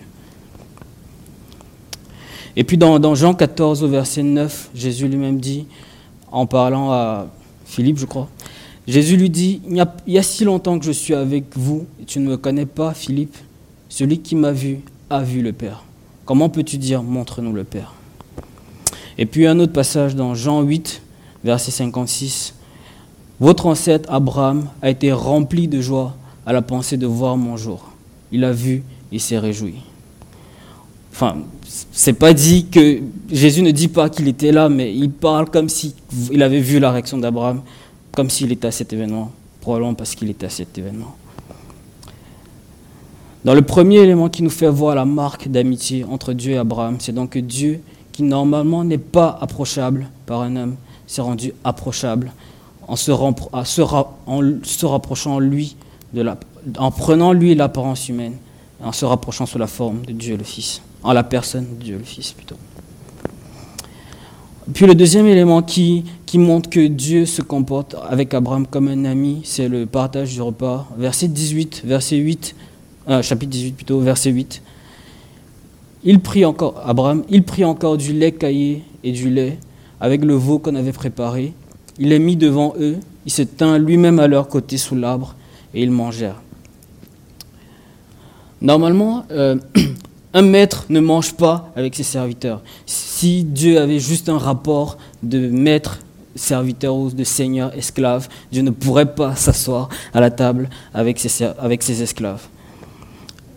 Et 2.56 2.64
puis 2.64 2.76
dans, 2.76 2.98
dans 2.98 3.14
Jean 3.14 3.34
14 3.34 3.82
au 3.84 3.88
verset 3.88 4.22
9, 4.22 4.70
Jésus 4.74 5.06
lui-même 5.08 5.38
dit, 5.38 5.66
en 6.32 6.46
parlant 6.46 6.90
à 6.90 7.28
Philippe, 7.64 7.98
je 7.98 8.06
crois. 8.06 8.28
Jésus 8.88 9.16
lui 9.16 9.30
dit, 9.30 9.62
il 9.68 9.86
y, 10.08 10.18
a, 10.18 10.22
si 10.22 10.44
longtemps 10.44 10.78
que 10.78 10.84
je 10.84 10.90
suis 10.90 11.14
avec 11.14 11.56
vous, 11.56 11.86
et 12.00 12.04
tu 12.04 12.18
ne 12.18 12.28
me 12.28 12.36
connais 12.36 12.66
pas, 12.66 12.92
Philippe. 12.94 13.36
Celui 13.88 14.18
qui 14.18 14.34
m'a 14.34 14.52
vu 14.52 14.80
a 15.10 15.22
vu 15.22 15.42
le 15.42 15.52
Père. 15.52 15.84
Comment 16.24 16.48
peux-tu 16.48 16.78
dire, 16.78 17.02
montre-nous 17.02 17.52
le 17.52 17.62
Père? 17.62 17.94
Et 19.18 19.26
puis 19.26 19.46
un 19.46 19.58
autre 19.60 19.72
passage 19.72 20.14
dans 20.14 20.34
Jean 20.34 20.62
8, 20.62 21.02
verset 21.44 21.70
56. 21.70 22.54
Votre 23.40 23.66
ancêtre 23.66 24.10
Abraham 24.12 24.68
a 24.82 24.90
été 24.90 25.12
rempli 25.12 25.68
de 25.68 25.80
joie 25.80 26.16
à 26.46 26.52
la 26.52 26.62
pensée 26.62 26.96
de 26.96 27.06
voir 27.06 27.36
mon 27.36 27.56
jour. 27.56 27.90
Il 28.30 28.44
a 28.44 28.52
vu, 28.52 28.82
il 29.10 29.20
s'est 29.20 29.38
réjoui. 29.38 29.74
Enfin, 31.12 31.36
c'est 31.92 32.14
pas 32.14 32.32
dit 32.32 32.66
que 32.70 33.00
Jésus 33.30 33.62
ne 33.62 33.70
dit 33.70 33.88
pas 33.88 34.08
qu'il 34.08 34.28
était 34.28 34.52
là, 34.52 34.68
mais 34.68 34.94
il 34.94 35.10
parle 35.10 35.50
comme 35.50 35.68
s'il 35.68 35.92
avait 36.42 36.60
vu 36.60 36.78
la 36.78 36.90
réaction 36.90 37.18
d'Abraham, 37.18 37.62
comme 38.12 38.30
s'il 38.30 38.50
était 38.50 38.68
à 38.68 38.70
cet 38.70 38.92
événement, 38.92 39.30
probablement 39.60 39.94
parce 39.94 40.14
qu'il 40.14 40.30
était 40.30 40.46
à 40.46 40.50
cet 40.50 40.78
événement. 40.78 41.14
Dans 43.44 43.54
le 43.54 43.62
premier 43.62 43.98
élément 43.98 44.28
qui 44.28 44.42
nous 44.42 44.50
fait 44.50 44.68
voir 44.68 44.94
la 44.94 45.04
marque 45.04 45.48
d'amitié 45.48 46.04
entre 46.04 46.32
Dieu 46.32 46.52
et 46.52 46.58
Abraham, 46.58 46.96
c'est 47.00 47.12
donc 47.12 47.30
que 47.30 47.40
Dieu, 47.40 47.80
qui 48.12 48.22
normalement 48.22 48.84
n'est 48.84 48.98
pas 48.98 49.38
approchable 49.40 50.08
par 50.26 50.42
un 50.42 50.56
homme, 50.56 50.76
s'est 51.06 51.22
rendu 51.22 51.52
approchable 51.64 52.32
en 52.86 52.96
se, 52.96 53.10
rapprochant 54.84 55.38
lui, 55.38 55.76
en 56.78 56.90
prenant 56.90 57.32
lui 57.32 57.54
l'apparence 57.54 58.08
humaine, 58.08 58.36
en 58.82 58.92
se 58.92 59.04
rapprochant 59.04 59.46
sous 59.46 59.58
la 59.58 59.66
forme 59.66 60.04
de 60.04 60.12
Dieu 60.12 60.36
le 60.36 60.44
Fils 60.44 60.82
en 61.02 61.12
la 61.12 61.24
personne 61.24 61.66
de 61.78 61.84
Dieu 61.84 61.98
le 61.98 62.04
Fils 62.04 62.32
plutôt. 62.32 62.56
Puis 64.72 64.86
le 64.86 64.94
deuxième 64.94 65.26
élément 65.26 65.62
qui, 65.62 66.04
qui 66.24 66.38
montre 66.38 66.70
que 66.70 66.86
Dieu 66.86 67.26
se 67.26 67.42
comporte 67.42 67.96
avec 68.08 68.32
Abraham 68.32 68.66
comme 68.66 68.88
un 68.88 69.04
ami, 69.04 69.40
c'est 69.44 69.68
le 69.68 69.86
partage 69.86 70.32
du 70.32 70.40
repas. 70.40 70.88
Verset 70.96 71.28
18, 71.28 71.82
verset 71.84 72.16
8, 72.16 72.54
euh, 73.08 73.22
chapitre 73.22 73.50
18 73.50 73.72
plutôt, 73.72 74.00
verset 74.00 74.30
8. 74.30 74.62
Il 76.04 76.20
prit 76.20 76.44
encore, 76.44 77.96
du 77.96 78.12
lait 78.12 78.32
caillé 78.32 78.82
et 79.04 79.12
du 79.12 79.30
lait 79.30 79.58
avec 80.00 80.24
le 80.24 80.34
veau 80.34 80.58
qu'on 80.58 80.74
avait 80.74 80.92
préparé. 80.92 81.52
Il 81.98 82.08
les 82.08 82.18
mis 82.18 82.36
devant 82.36 82.74
eux, 82.80 82.96
il 83.26 83.32
se 83.32 83.42
tint 83.42 83.78
lui-même 83.78 84.18
à 84.18 84.26
leur 84.26 84.48
côté 84.48 84.78
sous 84.78 84.96
l'arbre 84.96 85.36
et 85.74 85.82
ils 85.82 85.90
mangèrent. 85.90 86.40
Normalement, 88.60 89.24
euh, 89.30 89.56
Un 90.34 90.42
maître 90.42 90.86
ne 90.88 91.00
mange 91.00 91.34
pas 91.34 91.70
avec 91.76 91.94
ses 91.94 92.02
serviteurs. 92.02 92.62
Si 92.86 93.44
Dieu 93.44 93.78
avait 93.78 93.98
juste 93.98 94.30
un 94.30 94.38
rapport 94.38 94.96
de 95.22 95.48
maître, 95.48 95.98
serviteur 96.34 96.96
ou 96.96 97.10
de 97.10 97.24
seigneur, 97.24 97.76
esclave, 97.76 98.28
Dieu 98.50 98.62
ne 98.62 98.70
pourrait 98.70 99.14
pas 99.14 99.34
s'asseoir 99.36 99.90
à 100.14 100.20
la 100.20 100.30
table 100.30 100.70
avec 100.94 101.18
ses 101.18 102.02
esclaves. 102.02 102.46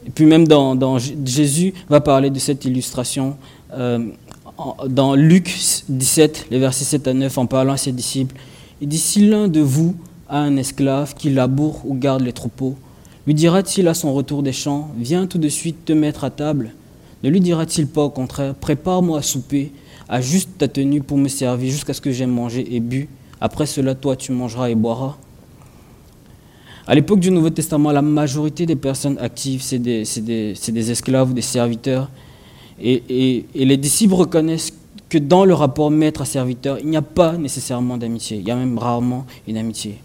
Et 0.05 0.11
puis 0.11 0.25
même 0.25 0.47
dans, 0.47 0.97
Jésus 0.99 1.73
va 1.89 2.01
parler 2.01 2.29
de 2.29 2.39
cette 2.39 2.65
illustration 2.65 3.37
euh, 3.73 3.99
dans 4.87 5.15
Luc 5.15 5.53
17, 5.89 6.47
les 6.51 6.59
versets 6.59 6.85
7 6.85 7.07
à 7.07 7.13
9, 7.13 7.37
en 7.37 7.45
parlant 7.45 7.73
à 7.73 7.77
ses 7.77 7.91
disciples. 7.91 8.35
Il 8.81 8.87
dit, 8.87 8.97
si 8.97 9.27
l'un 9.27 9.47
de 9.47 9.59
vous 9.59 9.95
a 10.29 10.39
un 10.39 10.57
esclave 10.57 11.13
qui 11.15 11.29
laboure 11.29 11.81
ou 11.85 11.95
garde 11.95 12.21
les 12.21 12.33
troupeaux, 12.33 12.75
lui 13.25 13.33
dira-t-il 13.33 13.87
à 13.87 13.93
son 13.93 14.13
retour 14.13 14.43
des 14.43 14.53
champs, 14.53 14.91
Viens 14.97 15.25
tout 15.25 15.39
de 15.39 15.49
suite 15.49 15.85
te 15.85 15.93
mettre 15.93 16.23
à 16.23 16.29
table 16.29 16.71
Ne 17.23 17.29
lui 17.29 17.39
dira-t-il 17.39 17.87
pas 17.87 18.03
au 18.03 18.09
contraire, 18.09 18.53
Prépare-moi 18.53 19.19
à 19.19 19.21
souper, 19.23 19.71
ajuste 20.07 20.49
ta 20.57 20.67
tenue 20.67 21.01
pour 21.01 21.17
me 21.17 21.27
servir 21.27 21.71
jusqu'à 21.71 21.93
ce 21.93 22.01
que 22.01 22.11
j'aie 22.11 22.27
mangé 22.27 22.75
et 22.75 22.79
bu. 22.79 23.09
Après 23.41 23.65
cela, 23.65 23.95
toi, 23.95 24.15
tu 24.15 24.31
mangeras 24.31 24.69
et 24.69 24.75
boiras 24.75 25.17
à 26.87 26.93
l'époque 26.93 27.19
du 27.19 27.31
Nouveau 27.31 27.49
Testament, 27.49 27.91
la 27.91 28.01
majorité 28.01 28.65
des 28.65 28.75
personnes 28.75 29.17
actives, 29.19 29.61
c'est 29.61 29.79
des, 29.79 30.91
esclaves 30.91 31.31
ou 31.31 31.33
des 31.33 31.41
serviteurs. 31.41 32.09
Et, 32.81 33.45
les 33.55 33.77
disciples 33.77 34.13
reconnaissent 34.13 34.73
que 35.09 35.17
dans 35.17 35.45
le 35.45 35.53
rapport 35.53 35.89
maître-serviteur, 35.89 36.77
il 36.79 36.87
n'y 36.87 36.97
a 36.97 37.01
pas 37.01 37.37
nécessairement 37.37 37.97
d'amitié. 37.97 38.37
Il 38.37 38.47
y 38.47 38.51
a 38.51 38.55
même 38.55 38.77
rarement 38.77 39.25
une 39.47 39.57
amitié. 39.57 39.97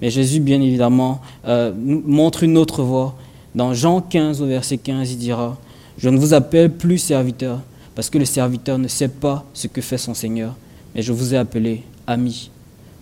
Mais 0.00 0.10
Jésus, 0.10 0.40
bien 0.40 0.60
évidemment, 0.60 1.20
euh, 1.46 1.72
montre 1.76 2.42
une 2.42 2.56
autre 2.56 2.82
voie. 2.82 3.16
Dans 3.54 3.74
Jean 3.74 4.00
15, 4.00 4.42
au 4.42 4.46
verset 4.46 4.78
15, 4.78 5.12
il 5.12 5.18
dira, 5.18 5.58
Je 5.98 6.08
ne 6.08 6.18
vous 6.18 6.34
appelle 6.34 6.70
plus 6.70 6.98
serviteur, 6.98 7.60
parce 7.94 8.10
que 8.10 8.18
le 8.18 8.24
serviteur 8.24 8.78
ne 8.78 8.88
sait 8.88 9.08
pas 9.08 9.44
ce 9.52 9.66
que 9.66 9.80
fait 9.80 9.98
son 9.98 10.14
Seigneur, 10.14 10.56
mais 10.94 11.02
je 11.02 11.12
vous 11.12 11.34
ai 11.34 11.36
appelé 11.36 11.82
ami, 12.06 12.50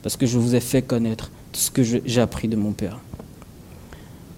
parce 0.03 0.17
que 0.17 0.27
je 0.27 0.39
vous 0.39 0.55
ai 0.55 0.61
fait 0.61 0.83
connaître 0.83 1.31
tout 1.53 1.61
ce 1.61 1.71
que 1.71 1.83
j'ai 1.83 2.21
appris 2.21 2.49
de 2.49 2.57
mon 2.57 2.73
Père. 2.73 2.99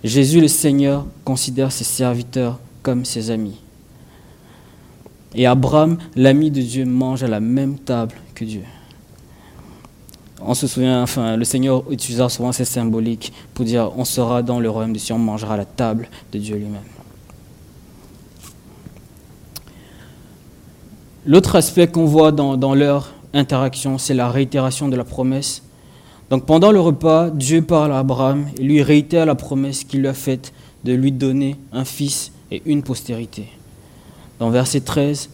Jésus 0.05 0.43
le 0.43 0.49
Seigneur 0.49 1.07
considère 1.25 1.73
ses 1.73 1.85
serviteurs 1.85 2.61
comme 2.83 3.07
ses 3.07 3.31
amis. 3.31 3.59
Et 5.35 5.47
Abraham, 5.47 5.97
l'ami 6.15 6.51
de 6.51 6.61
Dieu, 6.61 6.85
mange 6.85 7.23
à 7.23 7.27
la 7.27 7.41
même 7.41 7.79
table 7.79 8.15
que 8.35 8.45
Dieu. 8.45 8.63
On 10.43 10.53
se 10.53 10.67
souvient, 10.67 11.03
enfin, 11.03 11.39
le 11.39 11.45
Seigneur 11.45 11.91
utilisera 11.91 12.29
souvent 12.29 12.53
ces 12.53 12.67
symboliques 12.67 13.33
pour 13.55 13.65
dire 13.65 13.91
on 13.97 14.05
sera 14.05 14.43
dans 14.43 14.61
le 14.61 14.69
royaume 14.69 14.93
de 14.93 14.99
Sion, 14.99 15.17
on 15.17 15.21
mangera 15.21 15.55
à 15.55 15.57
la 15.57 15.65
table 15.65 16.09
de 16.33 16.39
Dieu 16.39 16.57
lui-même. 16.57 16.83
L'autre 21.25 21.57
aspect 21.57 21.87
qu'on 21.87 22.05
voit 22.05 22.31
dans 22.31 22.75
leur 22.75 23.15
interaction, 23.33 23.97
c'est 23.97 24.13
la 24.13 24.29
réitération 24.29 24.89
de 24.89 24.97
la 24.97 25.05
promesse. 25.05 25.63
Donc 26.31 26.47
pendant 26.47 26.73
le 26.73 26.81
repas, 26.81 27.31
Dieu 27.31 27.63
parle 27.63 27.93
à 27.93 27.99
Abraham 27.99 28.47
et 28.59 28.63
lui 28.63 28.83
réitère 28.83 29.27
la 29.27 29.35
promesse 29.35 29.85
qu'il 29.85 30.01
lui 30.01 30.09
a 30.09 30.15
faite 30.15 30.53
de 30.85 30.93
lui 30.93 31.13
donner 31.13 31.57
un 31.73 31.85
fils 31.85 32.33
et 32.51 32.63
une 32.67 32.83
postérité. 32.83 33.49
Dans 34.39 34.51
verset 34.51 34.81
13, 34.81 35.31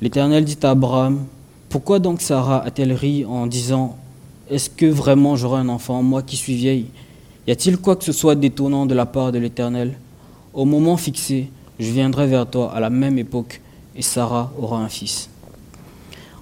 l'Éternel 0.00 0.44
dit 0.44 0.58
à 0.62 0.70
Abraham, 0.70 1.24
Pourquoi 1.68 1.98
donc 1.98 2.20
Sarah 2.20 2.62
a-t-elle 2.64 2.92
ri 2.92 3.24
en 3.24 3.46
disant, 3.46 3.96
Est-ce 4.50 4.70
que 4.70 4.86
vraiment 4.86 5.36
j'aurai 5.36 5.60
un 5.60 5.68
enfant, 5.68 6.02
moi 6.02 6.22
qui 6.22 6.36
suis 6.36 6.54
vieille? 6.54 6.86
Y 7.46 7.52
a-t-il 7.52 7.78
quoi 7.78 7.96
que 7.96 8.04
ce 8.04 8.12
soit 8.12 8.34
d'étonnant 8.34 8.86
de 8.86 8.94
la 8.94 9.06
part 9.06 9.32
de 9.32 9.38
l'Éternel? 9.38 9.98
Au 10.52 10.64
moment 10.64 10.96
fixé, 10.96 11.50
je 11.78 11.90
viendrai 11.90 12.26
vers 12.26 12.48
toi 12.48 12.72
à 12.72 12.80
la 12.80 12.90
même 12.90 13.18
époque, 13.18 13.60
et 13.94 14.02
Sarah 14.02 14.52
aura 14.58 14.78
un 14.78 14.88
fils. 14.88 15.28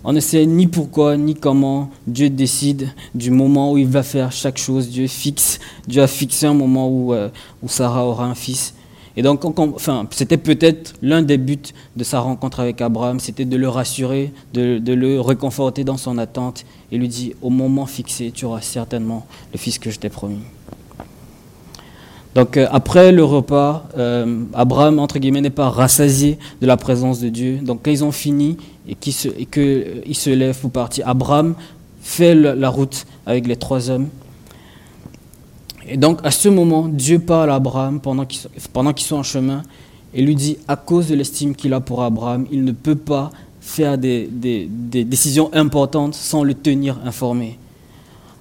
On 0.06 0.12
ne 0.12 0.20
sait 0.20 0.44
ni 0.44 0.66
pourquoi 0.66 1.16
ni 1.16 1.34
comment 1.34 1.88
Dieu 2.06 2.28
décide 2.28 2.90
du 3.14 3.30
moment 3.30 3.72
où 3.72 3.78
il 3.78 3.86
va 3.86 4.02
faire 4.02 4.32
chaque 4.32 4.58
chose. 4.58 4.90
Dieu 4.90 5.06
fixe, 5.06 5.58
Dieu 5.88 6.02
a 6.02 6.06
fixé 6.06 6.44
un 6.46 6.52
moment 6.52 6.88
où, 6.88 7.14
euh, 7.14 7.30
Sarah 7.66 8.04
aura 8.04 8.26
un 8.26 8.34
fils. 8.34 8.74
Et 9.16 9.22
donc, 9.22 9.44
enfin, 9.44 10.06
c'était 10.10 10.36
peut-être 10.36 10.94
l'un 11.00 11.22
des 11.22 11.38
buts 11.38 11.72
de 11.96 12.04
sa 12.04 12.20
rencontre 12.20 12.60
avec 12.60 12.82
Abraham, 12.82 13.18
c'était 13.18 13.44
de 13.44 13.56
le 13.56 13.68
rassurer, 13.68 14.32
de, 14.52 14.78
de, 14.78 14.92
le 14.92 15.20
réconforter 15.20 15.84
dans 15.84 15.96
son 15.96 16.18
attente, 16.18 16.64
et 16.90 16.98
lui 16.98 17.08
dit, 17.08 17.32
au 17.40 17.48
moment 17.48 17.86
fixé, 17.86 18.32
tu 18.34 18.44
auras 18.44 18.60
certainement 18.60 19.24
le 19.52 19.58
fils 19.58 19.78
que 19.78 19.90
je 19.90 20.00
t'ai 20.00 20.10
promis. 20.10 20.42
Donc 22.34 22.56
euh, 22.56 22.66
après 22.70 23.12
le 23.12 23.24
repas, 23.24 23.88
euh, 23.96 24.42
Abraham, 24.52 24.98
entre 24.98 25.18
guillemets, 25.18 25.40
n'est 25.40 25.50
pas 25.50 25.70
rassasié 25.70 26.38
de 26.60 26.66
la 26.66 26.76
présence 26.76 27.20
de 27.20 27.28
Dieu. 27.28 27.58
Donc 27.62 27.80
quand 27.84 27.92
ils 27.92 28.04
ont 28.04 28.12
fini 28.12 28.56
et 28.88 28.94
qu'ils 28.94 29.12
se, 29.12 29.28
euh, 29.28 30.12
se 30.12 30.30
lèvent 30.30 30.58
pour 30.58 30.70
partir, 30.70 31.08
Abraham 31.08 31.54
fait 32.02 32.34
la 32.34 32.68
route 32.68 33.06
avec 33.24 33.46
les 33.46 33.56
trois 33.56 33.90
hommes. 33.90 34.08
Et 35.86 35.96
donc 35.96 36.20
à 36.22 36.30
ce 36.30 36.48
moment, 36.48 36.88
Dieu 36.88 37.18
parle 37.18 37.50
à 37.50 37.56
Abraham 37.56 38.00
pendant 38.00 38.24
qu'ils, 38.24 38.42
pendant 38.72 38.94
sont 38.96 39.16
en 39.16 39.22
chemin 39.22 39.62
et 40.14 40.22
lui 40.22 40.34
dit, 40.34 40.58
à 40.68 40.76
cause 40.76 41.08
de 41.08 41.14
l'estime 41.14 41.54
qu'il 41.54 41.74
a 41.74 41.80
pour 41.80 42.02
Abraham, 42.02 42.46
il 42.50 42.64
ne 42.64 42.72
peut 42.72 42.94
pas 42.94 43.30
faire 43.60 43.98
des, 43.98 44.28
des, 44.30 45.04
décisions 45.04 45.50
importantes 45.52 46.14
sans 46.14 46.44
le 46.44 46.54
tenir 46.54 46.98
informé. 47.04 47.58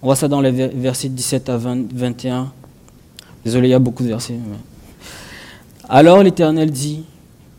On 0.02 0.08
voit 0.08 0.16
ça 0.16 0.28
dans 0.28 0.42
les 0.42 0.52
versets 0.52 1.10
17 1.10 1.50
à 1.50 1.58
20, 1.58 1.94
21. 1.94 2.52
Désolé, 3.44 3.70
il 3.70 3.72
y 3.72 3.74
a 3.74 3.80
beaucoup 3.80 4.04
de 4.04 4.10
versets. 4.10 4.38
Alors 5.90 6.22
l'Éternel 6.22 6.70
dit, 6.70 7.04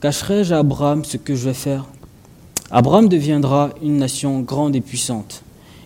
cacherai-je 0.01 0.55
à 0.55 0.59
Abraham 0.59 1.05
ce 1.05 1.17
que 1.17 1.35
je 1.35 1.47
vais 1.47 1.55
faire? 1.55 1.87
Abraham 2.71 3.09
deviendra 3.09 3.71
une 3.83 3.99
nation 3.99 4.41
grande 4.41 4.75
et 4.75 4.81
puissante, 4.81 5.43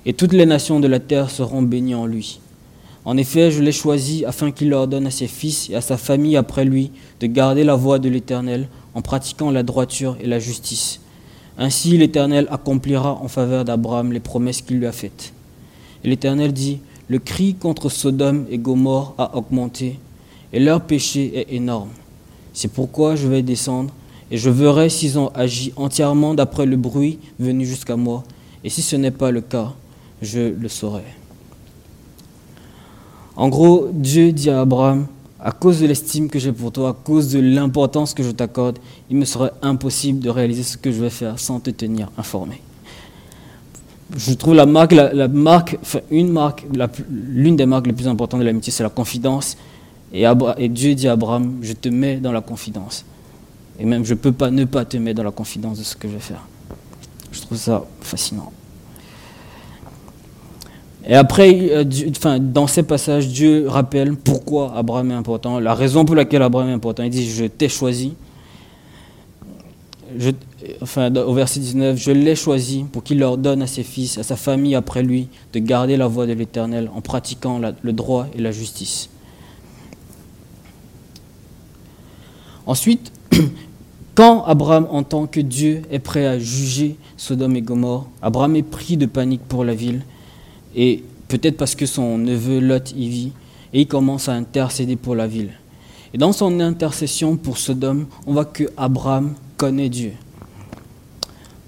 et 0.07 0.12
toutes 0.12 0.33
les 0.33 0.47
nations 0.47 0.81
de 0.81 0.87
la 0.87 1.01
terre 1.01 1.31
seront 1.31 1.62
bénies 1.62 1.95
en 1.95 2.07
lui. 2.07 2.41
En 3.05 3.17
effet, 3.17 3.51
je 3.51 3.62
l'ai 3.62 3.73
choisi 3.73 4.25
afin 4.25 4.51
qu'il 4.51 4.73
ordonne 4.73 5.07
à 5.07 5.11
ses 5.11 5.27
fils 5.27 5.71
et 5.71 5.75
à 5.75 5.81
sa 5.81 5.97
famille 5.97 6.37
après 6.37 6.64
lui 6.64 6.91
de 7.21 7.27
garder 7.27 7.64
la 7.64 7.75
voie 7.75 7.99
de 7.99 8.09
l'Éternel 8.09 8.69
en 8.95 9.03
pratiquant 9.03 9.51
la 9.51 9.62
droiture 9.62 10.17
et 10.21 10.27
la 10.27 10.38
justice. 10.38 11.01
Ainsi 11.57 11.97
l'Éternel 11.97 12.47
accomplira 12.51 13.14
en 13.14 13.29
faveur 13.29 13.64
d'Abraham 13.64 14.12
les 14.12 14.21
promesses 14.21 14.62
qu'il 14.62 14.79
lui 14.79 14.87
a 14.87 14.93
faites. 14.93 15.33
Et 16.05 16.09
l'Éternel 16.09 16.53
dit, 16.53 16.79
le 17.09 17.19
cri 17.19 17.55
contre 17.55 17.88
Sodome 17.88 18.47
et 18.51 18.59
Gomorre 18.59 19.14
a 19.19 19.37
augmenté, 19.37 19.99
et 20.53 20.61
leur 20.61 20.83
péché 20.83 21.33
est 21.35 21.53
énorme. 21.55 21.91
C'est 22.53 22.73
pourquoi 22.73 23.17
je 23.17 23.27
vais 23.27 23.43
descendre, 23.43 23.93
et 24.31 24.37
je 24.37 24.51
verrai 24.51 24.88
s'ils 24.88 25.19
ont 25.19 25.29
agi 25.35 25.73
entièrement 25.77 26.35
d'après 26.35 26.67
le 26.67 26.77
bruit 26.77 27.19
venu 27.38 27.64
jusqu'à 27.64 27.97
moi, 27.97 28.25
et 28.64 28.71
si 28.71 28.83
ce 28.83 28.97
n'est 28.97 29.11
pas 29.11 29.31
le 29.31 29.41
cas, 29.41 29.73
je 30.23 30.41
le 30.41 30.69
saurai. 30.69 31.05
En 33.37 33.49
gros, 33.49 33.88
Dieu 33.93 34.33
dit 34.33 34.51
à 34.51 34.61
Abraham, 34.61 35.07
à 35.41 35.53
cause 35.53 35.81
de 35.81 35.87
l'estime 35.87 36.29
que 36.29 36.38
j'ai 36.38 36.53
pour 36.53 36.73
toi, 36.73 36.91
à 36.91 36.93
cause 36.93 37.31
de 37.31 37.38
l'importance 37.38 38.12
que 38.12 38.25
je 38.25 38.33
t'accorde, 38.33 38.79
il 39.09 39.17
me 39.17 39.25
serait 39.25 39.53
impossible 39.62 40.19
de 40.19 40.31
réaliser 40.31 40.64
ce 40.64 40.77
que 40.77 40.91
je 40.91 41.01
vais 41.01 41.11
faire 41.11 41.38
sans 41.38 41.61
te 41.61 41.71
tenir 41.71 42.11
informé 42.19 42.61
je 44.17 44.33
trouve 44.35 44.55
la 44.55 44.67
marque, 44.67 44.93
la, 44.93 45.29
marque, 45.29 45.79
une 46.11 46.33
marque, 46.33 46.64
l'une 47.11 47.57
des 47.57 47.67
marques 47.67 47.87
les 47.87 47.93
plus 47.93 48.09
importantes 48.09 48.41
de 48.41 48.45
l'amitié, 48.45 48.73
c'est 48.73 48.83
la 48.83 48.88
confidence. 48.88 49.57
Et, 50.12 50.25
et, 50.57 50.69
Dieu 50.69 50.95
dit 50.95 51.09
à 51.09 51.12
Abraham, 51.12 51.59
je 51.61 51.75
te 51.75 51.88
mets 51.88 52.17
dans 52.17 52.33
la 52.33 52.41
confidence. 52.41 53.05
Et 53.79 53.85
même, 53.85 54.05
je 54.05 54.14
peux 54.14 54.33
pas 54.33 54.51
ne 54.51 54.64
pas 54.64 54.85
te 54.85 54.97
mettre 54.97 55.19
dans 55.19 55.25
la 55.25 55.31
confidence 55.31 55.79
de 55.79 55.85
ce 55.85 55.95
que 55.95 56.09
je 56.09 56.14
vais 56.14 56.21
faire. 56.21 56.47
Je 57.31 57.41
trouve 57.41 57.59
ça 57.59 57.85
fascinant. 58.01 58.53
Et 61.07 61.14
après, 61.14 61.87
dans 62.41 62.67
ces 62.67 62.83
passages, 62.83 63.29
Dieu 63.29 63.67
rappelle 63.67 64.14
pourquoi 64.14 64.75
Abraham 64.77 65.11
est 65.11 65.14
important, 65.14 65.59
la 65.59 65.75
raison 65.75 66.05
pour 66.05 66.14
laquelle 66.14 66.43
Abraham 66.43 66.69
est 66.69 66.75
important. 66.75 67.03
Il 67.03 67.11
dit, 67.11 67.31
je 67.31 67.47
t'ai 67.47 67.69
choisi. 67.69 68.14
Enfin, 70.83 71.14
au 71.14 71.33
verset 71.33 71.61
19, 71.61 71.97
je 71.97 72.11
l'ai 72.11 72.35
choisi 72.35 72.85
pour 72.93 73.03
qu'il 73.03 73.19
leur 73.19 73.38
donne 73.38 73.62
à 73.62 73.67
ses 73.67 73.85
fils, 73.85 74.19
à 74.19 74.23
sa 74.23 74.37
famille 74.37 74.75
après 74.75 75.03
lui, 75.03 75.29
de 75.55 75.61
garder 75.61 75.97
la 75.97 76.09
voie 76.09 76.27
de 76.27 76.33
l'Éternel 76.33 76.91
en 76.95 77.01
pratiquant 77.01 77.59
le 77.83 77.93
droit 77.93 78.27
et 78.35 78.41
la 78.41 78.53
justice. 78.53 79.09
Ensuite, 82.67 83.12
quand 84.18 84.42
Abraham 84.46 84.88
entend 84.90 85.28
que 85.28 85.38
Dieu 85.38 85.83
est 85.92 86.00
prêt 86.00 86.26
à 86.26 86.40
juger 86.40 86.96
Sodome 87.16 87.54
et 87.54 87.62
Gomorre, 87.62 88.09
Abraham 88.20 88.57
est 88.57 88.64
pris 88.64 88.96
de 88.96 89.07
panique 89.07 89.42
pour 89.46 89.62
la 89.64 89.76
ville, 89.76 90.02
et 90.74 91.04
peut-être 91.28 91.57
parce 91.57 91.76
que 91.76 91.87
son 91.87 92.18
neveu 92.18 92.59
Lot 92.59 92.90
y 92.96 93.09
vit, 93.09 93.33
et 93.72 93.83
il 93.83 93.87
commence 93.87 94.28
à 94.28 94.33
intercéder 94.33 94.96
pour 94.96 95.14
la 95.14 95.28
ville. 95.28 95.52
Et 96.12 96.18
dans 96.18 96.33
son 96.33 96.59
intercession 96.59 97.37
pour 97.37 97.59
Sodome, 97.59 98.07
on 98.26 98.33
voit 98.33 98.44
que 98.44 98.64
Abraham 98.76 99.35
connaît 99.57 99.88
Dieu. 99.88 100.14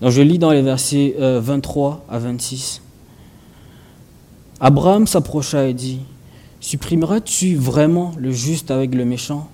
Donc 0.02 0.10
je 0.10 0.20
lis 0.20 0.40
dans 0.40 0.50
les 0.50 0.62
versets 0.62 1.14
23 1.20 2.04
euh, 2.10 2.16
à 2.16 2.18
26. 2.18 2.82
Abraham 4.58 5.06
s'approcha 5.06 5.68
et 5.68 5.72
dit, 5.72 6.00
Supprimeras-tu 6.58 7.54
vraiment 7.54 8.12
le 8.18 8.32
juste 8.32 8.72
avec 8.72 8.92
le 8.96 9.04
méchant? 9.04 9.48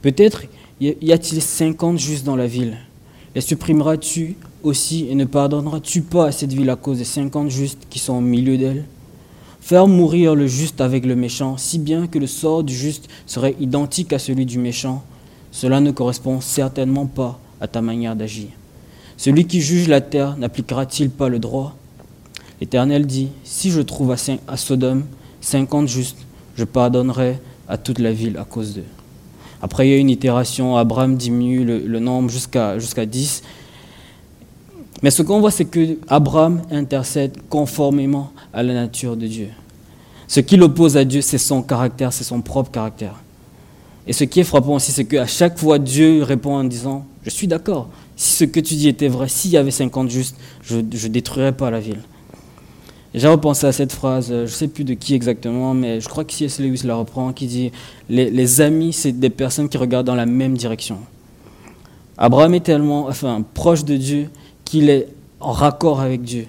Peut-être 0.00 0.44
y 0.80 1.12
a-t-il 1.12 1.40
cinquante 1.40 1.98
justes 1.98 2.24
dans 2.24 2.36
la 2.36 2.46
ville? 2.46 2.76
Les 3.34 3.40
supprimeras-tu 3.40 4.36
aussi 4.62 5.06
et 5.08 5.14
ne 5.14 5.24
pardonneras-tu 5.24 6.02
pas 6.02 6.26
à 6.26 6.32
cette 6.32 6.52
ville 6.52 6.70
à 6.70 6.76
cause 6.76 6.98
des 6.98 7.04
cinquante 7.04 7.50
justes 7.50 7.86
qui 7.90 7.98
sont 7.98 8.14
au 8.14 8.20
milieu 8.20 8.56
d'elle? 8.56 8.84
Faire 9.60 9.86
mourir 9.88 10.34
le 10.34 10.46
juste 10.46 10.80
avec 10.80 11.06
le 11.06 11.16
méchant, 11.16 11.56
si 11.56 11.78
bien 11.78 12.06
que 12.06 12.18
le 12.18 12.26
sort 12.26 12.64
du 12.64 12.74
juste 12.74 13.08
serait 13.26 13.56
identique 13.58 14.12
à 14.12 14.18
celui 14.18 14.46
du 14.46 14.58
méchant, 14.58 15.02
cela 15.52 15.80
ne 15.80 15.90
correspond 15.90 16.40
certainement 16.40 17.06
pas 17.06 17.40
à 17.60 17.66
ta 17.66 17.80
manière 17.80 18.14
d'agir. 18.14 18.48
Celui 19.16 19.46
qui 19.46 19.60
juge 19.60 19.88
la 19.88 20.00
terre 20.00 20.36
n'appliquera-t-il 20.36 21.08
pas 21.08 21.28
le 21.28 21.38
droit? 21.38 21.76
L'Éternel 22.60 23.06
dit, 23.06 23.28
si 23.42 23.70
je 23.70 23.80
trouve 23.80 24.12
à 24.12 24.56
Sodome 24.56 25.04
cinquante 25.40 25.88
justes, 25.88 26.18
je 26.56 26.64
pardonnerai 26.64 27.38
à 27.68 27.78
toute 27.78 28.00
la 28.00 28.12
ville 28.12 28.36
à 28.36 28.44
cause 28.44 28.74
d'eux. 28.74 28.82
Après, 29.64 29.88
il 29.88 29.92
y 29.92 29.94
a 29.94 29.96
une 29.96 30.10
itération, 30.10 30.76
Abraham 30.76 31.16
diminue 31.16 31.64
le, 31.64 31.98
nombre 31.98 32.28
jusqu'à 32.28 32.78
jusqu'à 32.78 33.06
10. 33.06 33.42
Mais 35.02 35.10
ce 35.10 35.22
qu'on 35.22 35.40
voit, 35.40 35.50
c'est 35.50 35.64
que 35.64 35.96
Abraham 36.06 36.60
intercède 36.70 37.38
conformément 37.48 38.30
à 38.52 38.62
la 38.62 38.74
nature 38.74 39.16
de 39.16 39.26
Dieu. 39.26 39.48
Ce 40.28 40.40
qui 40.40 40.58
l'oppose 40.58 40.98
à 40.98 41.06
Dieu, 41.06 41.22
c'est 41.22 41.38
son 41.38 41.62
caractère, 41.62 42.12
c'est 42.12 42.24
son 42.24 42.42
propre 42.42 42.70
caractère. 42.70 43.14
Et 44.06 44.12
ce 44.12 44.24
qui 44.24 44.40
est 44.40 44.44
frappant 44.44 44.74
aussi, 44.74 44.92
c'est 44.92 45.06
qu'à 45.06 45.26
chaque 45.26 45.56
fois, 45.56 45.78
Dieu 45.78 46.22
répond 46.24 46.56
en 46.56 46.64
disant, 46.64 47.06
je 47.22 47.30
suis 47.30 47.46
d'accord, 47.46 47.88
si 48.16 48.34
ce 48.34 48.44
que 48.44 48.60
tu 48.60 48.74
dis 48.74 48.88
était 48.88 49.08
vrai, 49.08 49.28
s'il 49.28 49.52
y 49.52 49.56
avait 49.56 49.70
50 49.70 50.10
justes, 50.10 50.36
je 50.62 50.76
ne 50.76 51.08
détruirais 51.08 51.52
pas 51.52 51.70
la 51.70 51.80
ville. 51.80 52.02
J'ai 53.14 53.28
repensé 53.28 53.64
à 53.64 53.70
cette 53.70 53.92
phrase, 53.92 54.32
euh, 54.32 54.38
je 54.46 54.50
ne 54.52 54.56
sais 54.56 54.66
plus 54.66 54.82
de 54.82 54.94
qui 54.94 55.14
exactement, 55.14 55.72
mais 55.72 56.00
je 56.00 56.08
crois 56.08 56.24
que 56.24 56.32
C.S. 56.32 56.58
Lewis 56.58 56.82
la 56.84 56.96
reprend, 56.96 57.32
qui 57.32 57.46
dit 57.46 57.70
les, 58.08 58.60
amis, 58.60 58.92
c'est 58.92 59.12
des 59.12 59.30
personnes 59.30 59.68
qui 59.68 59.78
regardent 59.78 60.08
dans 60.08 60.16
la 60.16 60.26
même 60.26 60.56
direction. 60.56 60.98
Abraham 62.18 62.54
est 62.54 62.60
tellement 62.60 63.06
enfin, 63.06 63.44
proche 63.54 63.84
de 63.84 63.96
Dieu 63.96 64.30
qu'il 64.64 64.90
est 64.90 65.06
en 65.38 65.52
raccord 65.52 66.00
avec 66.00 66.22
Dieu. 66.22 66.48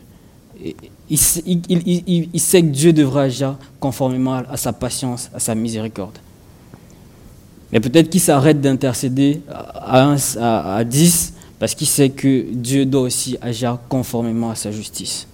il, 1.07 1.19
sait 1.19 1.43
que 1.43 2.67
Dieu 2.67 2.93
devra 2.93 3.23
agir 3.23 3.57
conformément 3.79 4.41
à 4.49 4.57
sa 4.57 4.73
patience, 4.73 5.29
à 5.35 5.39
sa 5.39 5.53
miséricorde. 5.53 6.17
Mais 7.71 7.79
peut-être 7.79 8.09
qu'il 8.09 8.21
s'arrête 8.21 8.59
d'intercéder 8.59 9.41
à, 9.51 10.15
à, 10.39 10.75
à 10.77 10.83
10 10.83 11.33
parce 11.59 11.75
qu'il 11.75 11.87
sait 11.87 12.09
que 12.09 12.45
Dieu 12.51 12.85
doit 12.87 13.01
aussi 13.01 13.37
agir 13.41 13.77
conformément 13.87 14.49
à 14.49 14.55
sa 14.55 14.71
justice. 14.71 15.27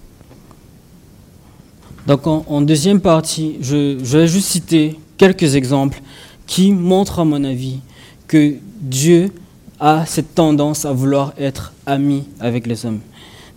Donc 2.06 2.26
en, 2.26 2.62
deuxième 2.62 3.00
partie, 3.00 3.56
je, 3.60 3.96
vais 4.02 4.26
juste 4.26 4.48
citer 4.48 4.98
quelques 5.16 5.54
exemples 5.54 6.00
qui 6.46 6.72
montrent 6.72 7.20
à 7.20 7.24
mon 7.24 7.44
avis 7.44 7.78
que 8.26 8.54
Dieu 8.80 9.30
a 9.78 10.04
cette 10.06 10.34
tendance 10.34 10.84
à 10.84 10.92
vouloir 10.92 11.32
être 11.38 11.72
ami 11.86 12.24
avec 12.40 12.66
les 12.66 12.86
hommes. 12.86 13.00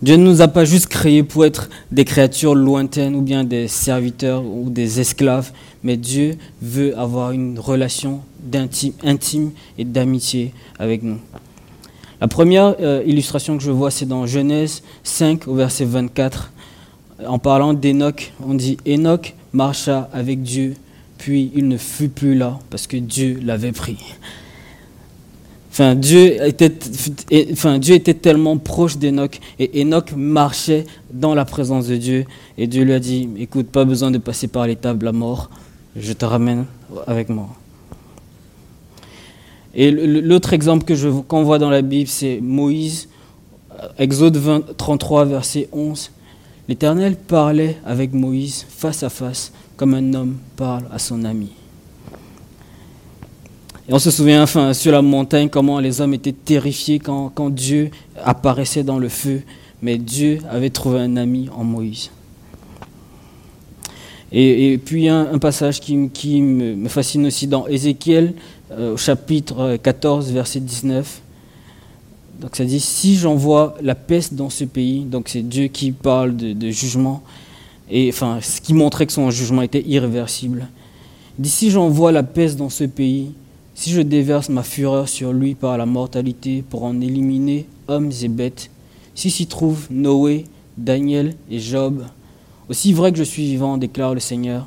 Dieu 0.02 0.16
ne 0.16 0.24
nous 0.24 0.42
a 0.42 0.48
pas 0.48 0.64
juste 0.64 0.88
créés 0.88 1.22
pour 1.22 1.44
être 1.44 1.70
des 1.90 2.04
créatures 2.04 2.54
lointaines 2.54 3.16
ou 3.16 3.22
bien 3.22 3.42
des 3.44 3.66
serviteurs 3.66 4.44
ou 4.44 4.70
des 4.70 5.00
esclaves, 5.00 5.50
mais 5.82 5.96
Dieu 5.96 6.36
veut 6.62 6.96
avoir 6.98 7.32
une 7.32 7.58
relation 7.58 8.20
intime 9.02 9.52
et 9.78 9.84
d'amitié 9.84 10.52
avec 10.78 11.02
nous. 11.02 11.18
La 12.20 12.28
première 12.28 12.76
euh, 12.80 13.02
illustration 13.06 13.56
que 13.58 13.62
je 13.62 13.70
vois, 13.70 13.90
c'est 13.90 14.06
dans 14.06 14.26
Genèse 14.26 14.82
5 15.02 15.48
au 15.48 15.54
verset 15.54 15.84
24. 15.84 16.52
En 17.24 17.38
parlant 17.38 17.72
d'Enoch, 17.72 18.32
on 18.44 18.54
dit 18.54 18.76
Enoch 18.86 19.34
marcha 19.52 20.10
avec 20.12 20.42
Dieu, 20.42 20.74
puis 21.16 21.50
il 21.54 21.68
ne 21.68 21.78
fut 21.78 22.08
plus 22.08 22.34
là 22.34 22.58
parce 22.68 22.86
que 22.86 22.96
Dieu 22.96 23.40
l'avait 23.42 23.72
pris. 23.72 23.96
Enfin 25.70 25.94
Dieu, 25.94 26.36
était, 26.42 28.14
tellement 28.14 28.56
proche 28.56 28.96
d'Enoch 28.96 29.38
et 29.58 29.82
Enoch 29.82 30.12
marchait 30.16 30.86
dans 31.12 31.34
la 31.34 31.44
présence 31.44 31.86
de 31.86 31.96
Dieu 31.96 32.24
et 32.56 32.66
Dieu 32.66 32.82
lui 32.84 32.94
a 32.94 32.98
dit, 32.98 33.28
écoute, 33.38 33.68
pas 33.68 33.84
besoin 33.84 34.10
de 34.10 34.18
passer 34.18 34.48
par 34.48 34.66
l'étape 34.66 34.98
de 34.98 35.04
la 35.04 35.12
mort, 35.12 35.50
je 35.94 36.12
te 36.12 36.24
ramène 36.24 36.64
avec 37.06 37.28
moi. 37.28 37.48
Et 39.74 39.90
l'autre 39.90 40.54
exemple 40.54 40.84
que 40.84 41.20
qu'on 41.22 41.42
voit 41.42 41.58
dans 41.58 41.68
la 41.68 41.82
Bible, 41.82 42.08
c'est 42.08 42.40
Moïse, 42.40 43.08
Exode 43.98 44.40
33, 44.78 45.26
verset 45.26 45.68
11. 45.72 46.10
L'Éternel 46.68 47.16
parlait 47.16 47.78
avec 47.84 48.12
Moïse 48.12 48.66
face 48.68 49.02
à 49.02 49.08
face, 49.08 49.52
comme 49.76 49.94
un 49.94 50.14
homme 50.14 50.36
parle 50.56 50.84
à 50.92 50.98
son 50.98 51.24
ami. 51.24 51.50
Et 53.88 53.92
on 53.92 54.00
se 54.00 54.10
souvient 54.10 54.42
enfin 54.42 54.74
sur 54.74 54.90
la 54.90 55.00
montagne 55.00 55.48
comment 55.48 55.78
les 55.78 56.00
hommes 56.00 56.14
étaient 56.14 56.32
terrifiés 56.32 56.98
quand, 56.98 57.50
Dieu 57.50 57.90
apparaissait 58.24 58.82
dans 58.82 58.98
le 58.98 59.08
feu, 59.08 59.42
mais 59.80 59.96
Dieu 59.96 60.40
avait 60.50 60.70
trouvé 60.70 60.98
un 60.98 61.16
ami 61.16 61.48
en 61.56 61.62
Moïse. 61.62 62.10
Et, 64.32 64.80
puis 64.84 65.08
un, 65.08 65.38
passage 65.38 65.80
qui, 65.80 66.10
qui, 66.12 66.42
me 66.42 66.88
fascine 66.88 67.26
aussi 67.26 67.46
dans 67.46 67.68
Ézéchiel, 67.68 68.34
euh, 68.72 68.94
au 68.94 68.96
chapitre 68.96 69.76
14, 69.76 70.32
verset 70.32 70.58
19. 70.58 71.22
Donc 72.40 72.54
ça 72.54 72.64
dit, 72.64 72.80
si 72.80 73.16
j'envoie 73.16 73.76
la 73.80 73.94
peste 73.94 74.34
dans 74.34 74.50
ce 74.50 74.64
pays, 74.64 75.04
donc 75.04 75.28
c'est 75.28 75.42
Dieu 75.42 75.68
qui 75.68 75.92
parle 75.92 76.36
de, 76.36 76.70
jugement, 76.70 77.22
et 77.90 78.10
enfin 78.10 78.40
ce 78.42 78.60
qui 78.60 78.74
montrait 78.74 79.06
que 79.06 79.12
son 79.12 79.30
jugement 79.30 79.62
était 79.62 79.82
irréversible. 79.86 80.68
Il 81.38 81.42
dit, 81.42 81.50
si 81.50 81.70
j'envoie 81.70 82.12
la 82.12 82.22
peste 82.22 82.56
dans 82.56 82.68
ce 82.68 82.84
pays, 82.84 83.32
si 83.74 83.90
je 83.90 84.02
déverse 84.02 84.48
ma 84.48 84.62
fureur 84.62 85.08
sur 85.08 85.32
lui 85.32 85.54
par 85.54 85.78
la 85.78 85.86
mortalité 85.86 86.62
pour 86.68 86.84
en 86.84 87.00
éliminer 87.00 87.66
hommes 87.88 88.10
et 88.22 88.28
bêtes, 88.28 88.70
si 89.14 89.30
s'y 89.30 89.46
trouvent 89.46 89.86
Noé, 89.90 90.44
Daniel 90.76 91.36
et 91.50 91.58
Job, 91.58 92.04
aussi 92.68 92.92
vrai 92.92 93.12
que 93.12 93.18
je 93.18 93.24
suis 93.24 93.44
vivant, 93.44 93.78
déclare 93.78 94.12
le 94.12 94.20
Seigneur, 94.20 94.66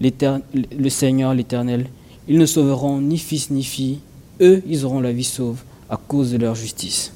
le 0.00 0.88
Seigneur 0.88 1.34
l'Éternel, 1.34 1.86
ils 2.28 2.38
ne 2.38 2.46
sauveront 2.46 2.98
ni 3.00 3.18
fils 3.18 3.50
ni 3.50 3.62
fille. 3.62 3.98
Eux, 4.40 4.62
ils 4.66 4.86
auront 4.86 5.00
la 5.00 5.12
vie 5.12 5.24
sauve 5.24 5.62
à 5.90 5.96
cause 5.96 6.32
de 6.32 6.38
leur 6.38 6.54
justice. 6.54 7.12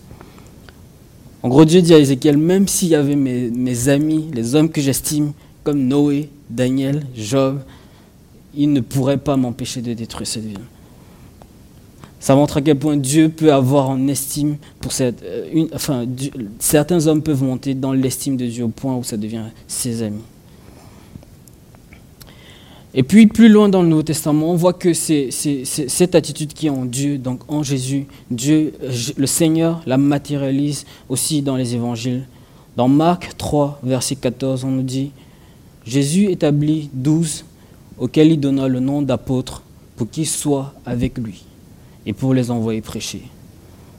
En 1.42 1.48
gros, 1.48 1.64
Dieu 1.64 1.82
dit 1.82 1.94
à 1.94 1.98
Ézéchiel, 1.98 2.36
même 2.36 2.66
s'il 2.66 2.88
y 2.88 2.94
avait 2.94 3.16
mes, 3.16 3.88
amis, 3.88 4.30
les 4.32 4.54
hommes 4.54 4.70
que 4.70 4.80
j'estime, 4.80 5.32
comme 5.62 5.86
Noé, 5.86 6.30
Daniel, 6.50 7.04
Job, 7.14 7.60
ils 8.54 8.72
ne 8.72 8.80
pourraient 8.80 9.18
pas 9.18 9.36
m'empêcher 9.36 9.80
de 9.82 9.92
détruire 9.92 10.26
cette 10.26 10.44
ville. 10.44 10.60
Ça 12.18 12.34
montre 12.34 12.56
à 12.56 12.62
quel 12.62 12.78
point 12.78 12.96
Dieu 12.96 13.28
peut 13.28 13.52
avoir 13.52 13.90
en 13.90 14.08
estime 14.08 14.56
pour 14.80 14.92
cette. 14.92 15.22
Euh, 15.22 15.66
enfin, 15.74 16.06
certains 16.58 17.06
hommes 17.06 17.20
peuvent 17.22 17.42
monter 17.42 17.74
dans 17.74 17.92
l'estime 17.92 18.38
de 18.38 18.46
Dieu 18.46 18.64
au 18.64 18.68
point 18.68 18.96
où 18.96 19.04
ça 19.04 19.18
devient 19.18 19.42
ses 19.68 20.02
amis. 20.02 20.22
Et 22.96 23.02
puis 23.02 23.26
plus 23.26 23.48
loin 23.48 23.68
dans 23.68 23.82
le 23.82 23.88
Nouveau 23.88 24.04
Testament, 24.04 24.52
on 24.52 24.54
voit 24.54 24.72
que 24.72 24.94
c'est 24.94 25.30
cette 25.32 26.14
attitude 26.14 26.52
qui 26.52 26.68
est 26.68 26.70
en 26.70 26.84
Dieu, 26.84 27.18
donc 27.18 27.40
en 27.48 27.64
Jésus, 27.64 28.06
Dieu, 28.30 28.72
le 29.16 29.26
Seigneur 29.26 29.82
la 29.84 29.96
matérialise 29.96 30.86
aussi 31.08 31.42
dans 31.42 31.56
les 31.56 31.74
évangiles. 31.74 32.26
Dans 32.76 32.86
Marc 32.88 33.36
3, 33.36 33.80
verset 33.82 34.14
14, 34.14 34.64
on 34.64 34.70
nous 34.70 34.82
dit, 34.82 35.10
Jésus 35.84 36.30
établit 36.30 36.88
douze 36.92 37.44
auxquels 37.98 38.30
il 38.30 38.38
donna 38.38 38.68
le 38.68 38.78
nom 38.78 39.02
d'apôtres 39.02 39.62
pour 39.96 40.08
qu'ils 40.08 40.26
soient 40.26 40.72
avec 40.86 41.18
lui 41.18 41.42
et 42.06 42.12
pour 42.12 42.32
les 42.32 42.50
envoyer 42.52 42.80
prêcher. 42.80 43.22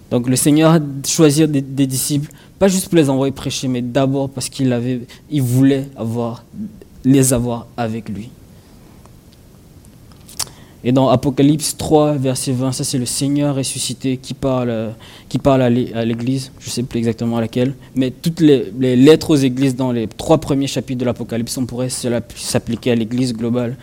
Donc 0.09 0.29
le 0.29 0.37
Seigneur 0.37 0.71
a 0.71 0.79
choisi 1.05 1.45
des, 1.47 1.87
disciples, 1.87 2.31
pas 2.59 2.69
juste 2.69 2.87
pour 2.87 2.97
les 2.97 3.09
envoyer 3.09 3.33
prêcher, 3.33 3.67
mais 3.67 3.81
d'abord 3.81 4.29
parce 4.29 4.47
qu'il 4.47 4.73
il 5.29 5.41
voulait 5.41 5.89
avoir, 5.97 6.45
les 7.03 7.33
avoir 7.33 7.67
avec 7.75 8.07
lui. 8.07 8.29
Et 10.87 10.91
dans 10.91 11.09
Apocalypse 11.09 11.77
3, 11.77 12.13
verset 12.13 12.51
20, 12.51 12.71
ça 12.71 12.83
c'est 12.83 12.99
le 12.99 13.07
Seigneur 13.07 13.55
ressuscité 13.55 14.17
qui 14.17 14.35
parle, 14.35 14.93
qui 15.29 15.39
parle 15.39 15.63
à 15.63 15.69
l'Église, 15.69 16.51
je 16.59 16.67
ne 16.67 16.71
sais 16.71 16.83
plus 16.83 16.99
exactement 16.99 17.39
laquelle, 17.39 17.73
mais 17.95 18.11
toutes 18.11 18.39
les, 18.39 18.95
lettres 18.95 19.31
aux 19.31 19.35
Églises 19.35 19.75
dans 19.75 19.91
les 19.91 20.07
trois 20.07 20.37
premiers 20.37 20.67
chapitres 20.67 20.99
de 20.99 21.05
l'Apocalypse, 21.05 21.57
on 21.57 21.65
pourrait 21.65 21.89
s'appliquer 21.89 22.91
à 22.91 22.95
l'Église 22.95 23.33
globale. 23.33 23.77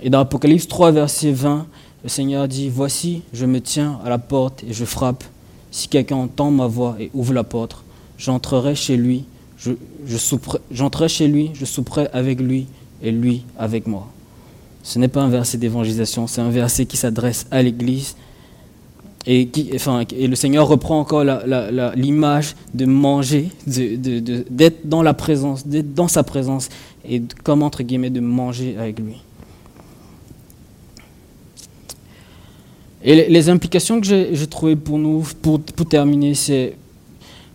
Et 0.00 0.10
dans 0.10 0.20
Apocalypse 0.20 0.68
3, 0.68 0.92
verset 0.92 1.32
20, 1.32 1.66
le 2.04 2.08
Seigneur 2.08 2.46
dit, 2.46 2.68
Voici, 2.68 3.22
je 3.32 3.44
me 3.44 3.60
tiens 3.60 3.98
à 4.04 4.10
la 4.10 4.18
porte 4.18 4.62
et 4.62 4.72
je 4.72 4.84
frappe. 4.84 5.24
Si 5.72 5.88
quelqu'un 5.88 6.16
entend 6.16 6.52
ma 6.52 6.68
voix 6.68 6.96
et 7.00 7.10
ouvre 7.14 7.34
la 7.34 7.42
porte, 7.42 7.82
j'entrerai 8.16 8.76
chez 8.76 8.96
lui, 8.96 9.24
je, 9.58 9.72
j'entrerai 10.70 11.08
chez 11.08 11.26
lui, 11.26 11.50
je 11.54 11.64
souperai 11.64 12.06
avec 12.12 12.40
lui 12.40 12.68
et 13.02 13.10
lui 13.10 13.42
avec 13.58 13.88
moi. 13.88 14.06
Ce 14.82 14.98
n'est 14.98 15.08
pas 15.08 15.22
un 15.22 15.28
verset 15.28 15.58
d'évangélisation, 15.58 16.26
c'est 16.26 16.40
un 16.40 16.50
verset 16.50 16.86
qui 16.86 16.96
s'adresse 16.96 17.46
à 17.50 17.62
l'Église. 17.62 18.16
Et, 19.26 19.48
enfin, 19.74 20.04
et 20.16 20.26
le 20.26 20.34
Seigneur 20.34 20.66
reprend 20.66 20.98
encore 20.98 21.24
l'image 21.94 22.56
de 22.72 22.86
manger, 22.86 23.50
d'être 23.66 24.88
dans 24.88 25.02
la 25.02 25.12
présence, 25.12 25.66
d'être 25.66 25.92
dans 25.92 26.08
sa 26.08 26.22
présence, 26.22 26.70
et 27.06 27.22
comme 27.44 27.62
entre 27.62 27.82
guillemets 27.82 28.10
de 28.10 28.20
manger 28.20 28.76
avec 28.78 28.98
lui. 28.98 29.16
Et 33.02 33.28
les, 33.28 33.48
implications 33.48 34.00
que 34.00 34.06
j'ai 34.06 34.46
trouvées 34.46 34.76
pour 34.76 34.98
nous, 34.98 35.26
pour, 35.40 35.60
pour 35.60 35.86
terminer, 35.86 36.34
c'est, 36.34 36.76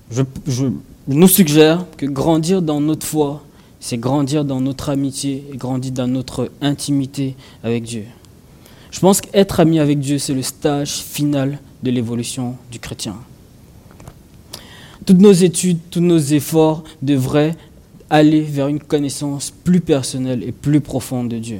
je, 0.09 0.23
je 0.47 0.67
nous 1.07 1.27
suggère 1.27 1.85
que 1.97 2.05
grandir 2.05 2.61
dans 2.61 2.81
notre 2.81 3.05
foi, 3.05 3.43
c'est 3.85 3.99
grandir 3.99 4.45
dans 4.45 4.61
notre 4.61 4.89
amitié 4.89 5.45
et 5.53 5.57
grandir 5.57 5.91
dans 5.91 6.07
notre 6.07 6.49
intimité 6.59 7.35
avec 7.63 7.83
Dieu. 7.83 8.05
Je 8.89 8.99
pense 8.99 9.21
qu'être 9.21 9.59
ami 9.59 9.77
avec 9.77 9.99
Dieu, 9.99 10.17
c'est 10.17 10.33
le 10.33 10.41
stage 10.41 11.03
final 11.03 11.59
de 11.83 11.91
l'évolution 11.91 12.55
du 12.71 12.79
chrétien. 12.79 13.15
Toutes 15.05 15.19
nos 15.19 15.33
études, 15.33 15.77
tous 15.91 15.99
nos 15.99 16.17
efforts 16.17 16.83
devraient 17.03 17.55
aller 18.09 18.41
vers 18.41 18.69
une 18.69 18.79
connaissance 18.79 19.51
plus 19.51 19.81
personnelle 19.81 20.41
et 20.41 20.51
plus 20.51 20.81
profonde 20.81 21.29
de 21.29 21.37
Dieu. 21.37 21.59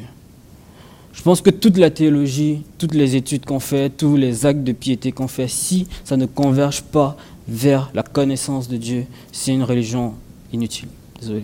Je 1.14 1.22
pense 1.22 1.42
que 1.42 1.52
toute 1.52 1.78
la 1.78 1.92
théologie, 1.92 2.64
toutes 2.80 2.96
les 2.96 3.16
études 3.16 3.46
qu'on 3.46 3.60
fait, 3.60 3.92
tous 3.92 4.16
les 4.16 4.48
actes 4.48 4.64
de 4.64 4.72
piété 4.72 5.12
qu'on 5.12 5.28
fait, 5.28 5.48
si 5.48 5.86
ça 6.04 6.18
ne 6.18 6.26
converge 6.26 6.82
pas 6.82 7.18
vers 7.48 7.92
la 7.94 8.02
connaissance 8.02 8.68
de 8.68 8.78
Dieu, 8.78 9.06
c'est 9.32 9.54
une 9.54 9.62
religion 9.62 10.16
inutile. 10.52 10.88
Désolé. 11.20 11.44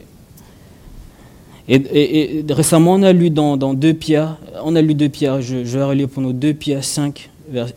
Et, 1.73 2.43
récemment, 2.49 2.95
on 2.95 3.03
a 3.03 3.13
lu 3.13 3.29
dans, 3.29 3.55
dans 3.55 3.73
2 3.73 3.93
Pierre, 3.93 4.37
on 4.61 4.75
a 4.75 4.81
lu 4.81 4.93
2 4.93 5.07
Pierre, 5.07 5.41
je, 5.41 5.55
vais 5.55 5.83
relire 5.83 6.09
pour 6.09 6.21
nous 6.21 6.33
2 6.33 6.53
Pierre 6.53 6.83
5, 6.83 7.29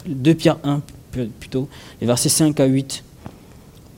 2 0.06 0.34
Pierre 0.34 0.58
1 0.64 0.80
plutôt, 1.38 1.68
les 2.00 2.06
versets 2.08 2.28
5 2.28 2.58
à 2.58 2.64
8. 2.64 3.04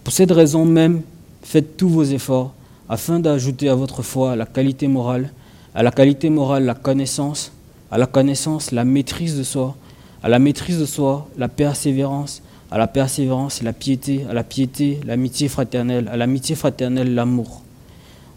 Pour 0.04 0.12
cette 0.12 0.32
raison 0.32 0.66
même, 0.66 1.00
faites 1.42 1.78
tous 1.78 1.88
vos 1.88 2.04
efforts 2.04 2.52
afin 2.90 3.20
d'ajouter 3.20 3.70
à 3.70 3.74
votre 3.74 4.02
foi 4.02 4.36
la 4.36 4.44
qualité 4.44 4.86
morale, 4.86 5.32
à 5.74 5.82
la 5.82 5.90
qualité 5.90 6.28
morale 6.28 6.66
la 6.66 6.74
connaissance, 6.74 7.52
à 7.90 7.96
la 7.96 8.06
connaissance 8.06 8.72
la 8.72 8.84
maîtrise 8.84 9.38
de 9.38 9.44
soi, 9.44 9.76
à 10.22 10.28
la 10.28 10.38
maîtrise 10.38 10.78
de 10.78 10.84
soi 10.84 11.26
la 11.38 11.48
persévérance, 11.48 12.42
à 12.70 12.76
la 12.76 12.86
persévérance 12.86 13.62
la 13.62 13.72
piété, 13.72 14.26
à 14.28 14.34
la 14.34 14.44
piété 14.44 15.00
l'amitié 15.06 15.48
fraternelle, 15.48 16.06
à 16.12 16.18
l'amitié 16.18 16.54
fraternelle 16.54 17.14
l'amour 17.14 17.62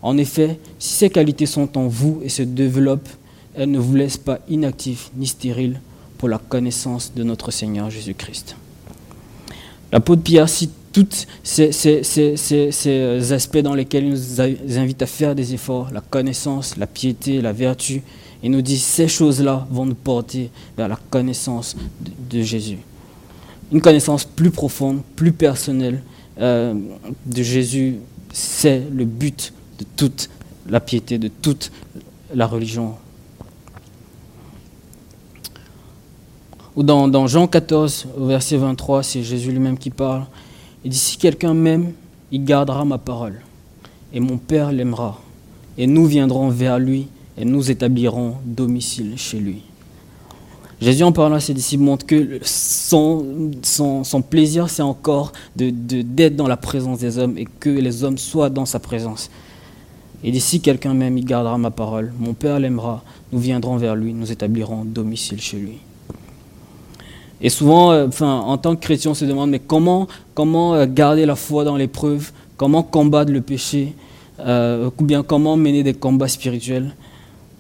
en 0.02 0.18
effet, 0.18 0.60
si 0.78 0.94
ces 0.94 1.10
qualités 1.10 1.46
sont 1.46 1.78
en 1.78 1.88
vous 1.88 2.22
et 2.24 2.30
se 2.30 2.44
développent, 2.44 3.10
elles 3.56 3.72
ne 3.72 3.80
vous 3.80 3.96
laissent 3.96 4.18
pas 4.18 4.40
inactifs 4.48 5.12
ni 5.18 5.28
stériles 5.28 5.82
pour 6.18 6.30
la 6.30 6.38
connaissance 6.38 7.14
de 7.16 7.24
notre 7.24 7.52
Seigneur 7.52 7.90
Jésus-Christ. 7.90 8.56
L'apôtre 9.92 10.22
Pierre 10.22 10.48
cite 10.48 10.72
tous 10.92 11.28
ces, 11.44 13.32
aspects 13.32 13.58
dans 13.58 13.74
lesquels 13.74 14.06
il 14.06 14.12
nous 14.12 14.42
invite 14.78 15.02
à 15.02 15.06
faire 15.06 15.36
des 15.36 15.54
efforts, 15.54 15.90
la 15.92 16.02
connaissance, 16.02 16.78
la 16.78 16.88
piété, 16.88 17.42
la 17.42 17.54
vertu. 17.54 18.02
Il 18.42 18.52
nous 18.52 18.62
dit 18.62 18.78
ces 18.78 19.08
choses-là 19.08 19.68
vont 19.70 19.86
nous 19.86 19.96
porter 19.96 20.50
vers 20.78 20.88
la 20.88 20.98
connaissance 21.10 21.76
de, 22.30 22.42
Jésus. 22.42 22.78
Une 23.72 23.82
connaissance 23.82 24.26
plus 24.26 24.52
profonde, 24.52 25.02
plus 25.16 25.32
personnelle 25.32 26.02
euh, 26.40 26.74
de 27.26 27.44
Jésus, 27.44 27.98
c'est 28.32 28.82
le 28.92 29.06
but 29.06 29.54
de 29.80 29.86
toute 29.96 30.30
la 30.68 30.80
piété, 30.80 31.18
de 31.18 31.30
toute 31.30 31.72
la 32.34 32.46
religion. 32.46 32.96
Ou 36.76 36.84
dans, 36.84 37.08
dans 37.08 37.28
Jean 37.28 37.48
14, 37.48 38.08
verset 38.18 38.58
23, 38.58 39.04
c'est 39.04 39.24
Jésus 39.24 39.52
lui-même 39.52 39.78
qui 39.78 39.90
parle. 39.90 40.26
Il 40.86 40.92
dit, 40.92 40.98
si 40.98 41.18
quelqu'un 41.18 41.54
m'aime, 41.54 41.94
il 42.32 42.44
gardera 42.44 42.86
ma 42.86 42.98
parole. 42.98 43.42
Et 44.14 44.20
mon 44.20 44.38
Père 44.38 44.72
l'aimera. 44.72 45.20
Et 45.78 45.88
nous 45.88 46.06
viendrons 46.06 46.50
vers 46.50 46.80
lui 46.80 47.08
et 47.38 47.46
nous 47.46 47.72
établirons 47.72 48.36
domicile 48.46 49.14
chez 49.18 49.40
lui. 49.40 49.64
Jésus 50.82 51.04
en 51.04 51.12
parlant 51.12 51.36
à 51.36 51.40
ses 51.40 51.54
disciples 51.54 51.84
montre 51.84 52.06
que 52.06 52.40
son, 52.42 53.52
son, 53.64 54.22
plaisir, 54.22 54.70
c'est 54.70 54.82
encore 54.82 55.34
d'être 55.56 55.88
de, 55.88 56.30
dans 56.30 56.48
la 56.48 56.56
présence 56.56 57.00
des 57.00 57.18
hommes 57.18 57.38
et 57.38 57.46
que 57.60 57.70
les 57.70 58.04
hommes 58.04 58.18
soient 58.18 58.50
dans 58.50 58.66
sa 58.66 58.80
présence. 58.80 59.30
Et 60.24 60.32
dit, 60.32 60.42
si 60.42 60.60
quelqu'un 60.60 60.94
m'aime, 60.94 61.18
il 61.18 61.26
gardera 61.26 61.58
ma 61.58 61.72
parole. 61.72 62.12
Mon 62.20 62.34
Père 62.34 62.60
l'aimera. 62.60 63.04
Nous 63.32 63.40
viendrons 63.40 63.78
vers 63.78 63.96
lui, 63.96 64.14
nous 64.14 64.32
établirons 64.32 64.84
domicile 64.86 65.40
chez 65.42 65.58
lui. 65.58 65.78
Et 67.42 67.50
souvent, 67.50 67.92
euh, 67.92 68.08
en 68.22 68.58
tant 68.58 68.76
que 68.76 68.82
chrétien, 68.82 69.12
on 69.12 69.14
se 69.14 69.26
demande, 69.26 69.50
mais 69.50 69.60
comment, 69.60 70.08
comment 70.34 70.76
euh, 70.76 70.86
garder 70.88 71.26
la 71.26 71.36
foi 71.36 71.64
dans 71.64 71.78
l'épreuve? 71.78 72.32
Comment 72.58 72.84
combattre 72.84 73.32
le 73.32 73.42
péché? 73.42 73.94
Euh, 74.40 74.90
Ou 75.00 75.04
bien 75.04 75.24
comment 75.24 75.56
mener 75.56 75.84
des 75.84 75.94
combats 75.94 76.28
spirituels? 76.28 76.94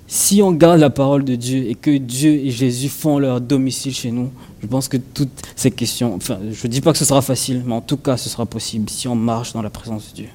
Si 0.08 0.41
on 0.41 0.52
garde 0.52 0.80
la 0.80 0.89
parole 0.89 1.24
de 1.24 1.36
Dieu 1.36 1.69
et 1.69 1.76
que 1.76 1.95
Dieu 1.95 2.32
et 2.32 2.50
Jésus 2.50 2.89
font 2.89 3.19
leur 3.19 3.39
domicile 3.39 3.93
chez 3.93 4.12
nous, 4.12 4.32
je 4.62 4.67
pense 4.67 4.88
que 4.88 4.98
toutes 4.98 5.30
ces 5.56 5.72
questions, 5.72 6.15
enfin, 6.15 6.39
je 6.52 6.67
ne 6.67 6.72
dis 6.72 6.82
pas 6.82 6.91
que 6.91 6.98
ce 6.98 7.06
sera 7.06 7.22
facile, 7.22 7.63
mais 7.65 7.76
en 7.76 7.82
tout 7.82 7.98
cas, 7.98 8.17
ce 8.17 8.28
sera 8.28 8.45
possible 8.45 8.89
si 8.89 9.08
on 9.08 9.15
marche 9.15 9.54
dans 9.54 9.62
la 9.62 9.69
présence 9.69 10.10
de 10.10 10.15
Dieu. 10.15 10.30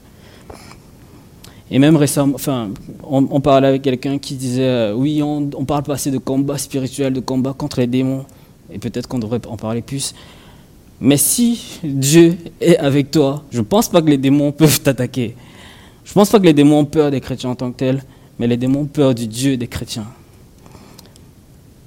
Et 1.71 1.79
même 1.79 1.97
récemment, 1.97 2.35
enfin, 2.35 2.71
on, 3.03 3.41
parlait 3.41 3.69
avec 3.69 3.83
quelqu'un 3.83 4.19
qui 4.19 4.35
disait, 4.35 4.93
oui, 4.93 5.23
on, 5.23 5.49
on 5.57 5.65
parle 5.65 5.83
pas 5.83 5.95
assez 5.95 6.11
de 6.11 6.19
combat 6.19 6.59
spirituel, 6.59 7.13
de 7.13 7.21
combat 7.21 7.55
contre 7.55 7.81
les 7.81 7.87
démons 7.87 8.27
et 8.71 8.79
peut-être 8.79 9.09
qu'on 9.09 9.19
devrait 9.19 9.41
en 9.47 9.57
parler 9.57 9.83
plus. 9.83 10.15
Mais 11.01 11.17
si 11.17 11.81
Dieu 11.83 12.37
est 12.61 12.77
avec 12.79 13.11
toi, 13.11 13.45
je 13.51 13.59
ne 13.59 13.65
pense 13.65 13.89
pas 13.89 14.01
que 14.03 14.09
les 14.09 14.19
démons 14.19 14.53
peuvent 14.53 14.81
t'attaquer. 14.81 15.37
Je 16.05 16.11
ne 16.11 16.15
pense 16.15 16.31
pas 16.31 16.39
que 16.39 16.45
les 16.45 16.53
démons 16.53 16.81
ont 16.81 16.85
peur 16.85 17.11
des 17.11 17.21
chrétiens 17.21 17.51
en 17.51 17.55
tant 17.55 17.73
que 17.73 17.79
tels, 17.79 18.05
mais 18.39 18.47
les 18.47 18.57
démons 18.57 18.81
ont 18.81 18.87
peur 18.87 19.15
du 19.15 19.27
Dieu 19.27 19.57
des 19.57 19.69
chrétiens. 19.69 20.07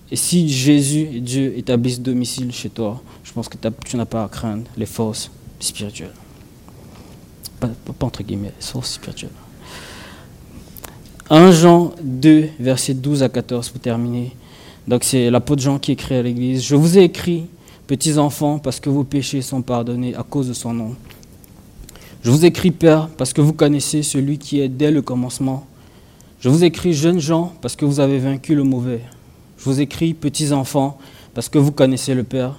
Et 0.09 0.15
si 0.15 0.47
Jésus 0.49 1.07
et 1.13 1.19
Dieu 1.19 1.57
établissent 1.57 1.99
domicile 1.99 2.51
chez 2.51 2.69
toi, 2.69 3.01
je 3.23 3.31
pense 3.33 3.49
que 3.49 3.57
tu 3.85 3.97
n'as 3.97 4.05
pas 4.05 4.23
à 4.23 4.27
craindre 4.29 4.63
les 4.77 4.85
forces 4.85 5.29
spirituelles. 5.59 6.13
Pas, 7.59 7.67
pas 7.67 8.05
entre 8.05 8.23
guillemets, 8.23 8.53
les 8.57 8.65
forces 8.65 8.93
spirituelles. 8.93 9.29
1 11.29 11.51
Jean 11.51 11.91
2, 12.01 12.51
versets 12.57 12.93
12 12.93 13.21
à 13.21 13.27
14 13.27 13.67
pour 13.67 13.81
terminer. 13.81 14.31
Donc 14.87 15.03
c'est 15.03 15.29
l'apôtre 15.29 15.61
Jean 15.61 15.77
qui 15.77 15.91
écrit 15.91 16.15
à 16.15 16.21
l'Église. 16.21 16.63
Je 16.63 16.75
vous 16.75 16.97
ai 16.97 17.03
écrit, 17.03 17.47
petits 17.85 18.17
enfants, 18.17 18.59
parce 18.59 18.79
que 18.79 18.89
vos 18.89 19.03
péchés 19.03 19.41
sont 19.41 19.61
pardonnés 19.61 20.15
à 20.15 20.23
cause 20.23 20.47
de 20.47 20.53
son 20.53 20.73
nom. 20.73 20.95
Je 22.23 22.31
vous 22.31 22.45
écris, 22.45 22.71
Père, 22.71 23.09
parce 23.17 23.33
que 23.33 23.41
vous 23.41 23.51
connaissez 23.51 24.03
celui 24.03 24.37
qui 24.37 24.61
est 24.61 24.69
dès 24.69 24.89
le 24.89 25.01
commencement. 25.01 25.67
Je 26.39 26.47
vous 26.47 26.63
écris, 26.63 26.93
jeunes 26.93 27.19
gens, 27.19 27.51
parce 27.61 27.75
que 27.75 27.83
vous 27.83 27.99
avez 27.99 28.19
vaincu 28.19 28.55
le 28.55 28.63
mauvais. 28.63 29.01
Je 29.57 29.65
vous 29.65 29.81
écris, 29.81 30.13
petits 30.13 30.53
enfants, 30.53 30.97
parce 31.33 31.49
que 31.49 31.57
vous 31.57 31.73
connaissez 31.73 32.13
le 32.13 32.23
Père. 32.23 32.55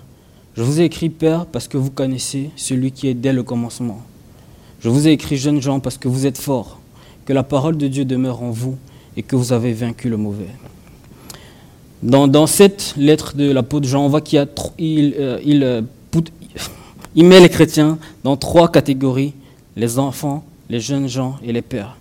Je 0.58 0.62
vous 0.62 0.82
ai 0.82 0.84
écrit, 0.84 1.08
Père, 1.08 1.46
parce 1.46 1.68
que 1.68 1.78
vous 1.78 1.90
connaissez 1.90 2.50
celui 2.54 2.92
qui 2.92 3.08
est 3.08 3.14
dès 3.14 3.32
le 3.32 3.42
commencement. 3.42 4.02
Je 4.80 4.90
vous 4.90 5.08
ai 5.08 5.12
écrit, 5.12 5.38
jeunes 5.38 5.62
gens, 5.62 5.80
parce 5.80 5.96
que 5.96 6.08
vous 6.08 6.26
êtes 6.26 6.38
forts, 6.38 6.77
que 7.28 7.34
la 7.34 7.42
parole 7.42 7.76
de 7.76 7.88
Dieu 7.88 8.06
demeure 8.06 8.42
en 8.42 8.50
vous 8.50 8.78
et 9.14 9.22
que 9.22 9.36
vous 9.36 9.52
avez 9.52 9.74
vaincu 9.74 10.08
le 10.08 10.16
mauvais. 10.16 10.48
Dans, 12.02 12.46
cette 12.46 12.94
lettre 12.96 13.36
de 13.36 13.52
l'apôtre 13.52 13.86
Jean, 13.86 14.06
on 14.06 14.08
voit 14.08 14.22
qu'il 14.22 14.48
il, 14.78 15.14
euh, 15.18 15.38
euh, 15.46 15.82
il, 17.14 17.24
met 17.26 17.38
les 17.38 17.50
chrétiens 17.50 17.98
dans 18.24 18.38
trois 18.38 18.72
catégories, 18.72 19.34
les 19.76 19.98
enfants, 19.98 20.42
les 20.70 20.80
jeunes 20.80 21.06
gens 21.06 21.36
et 21.44 21.52
les 21.52 21.60
pères. 21.60 21.98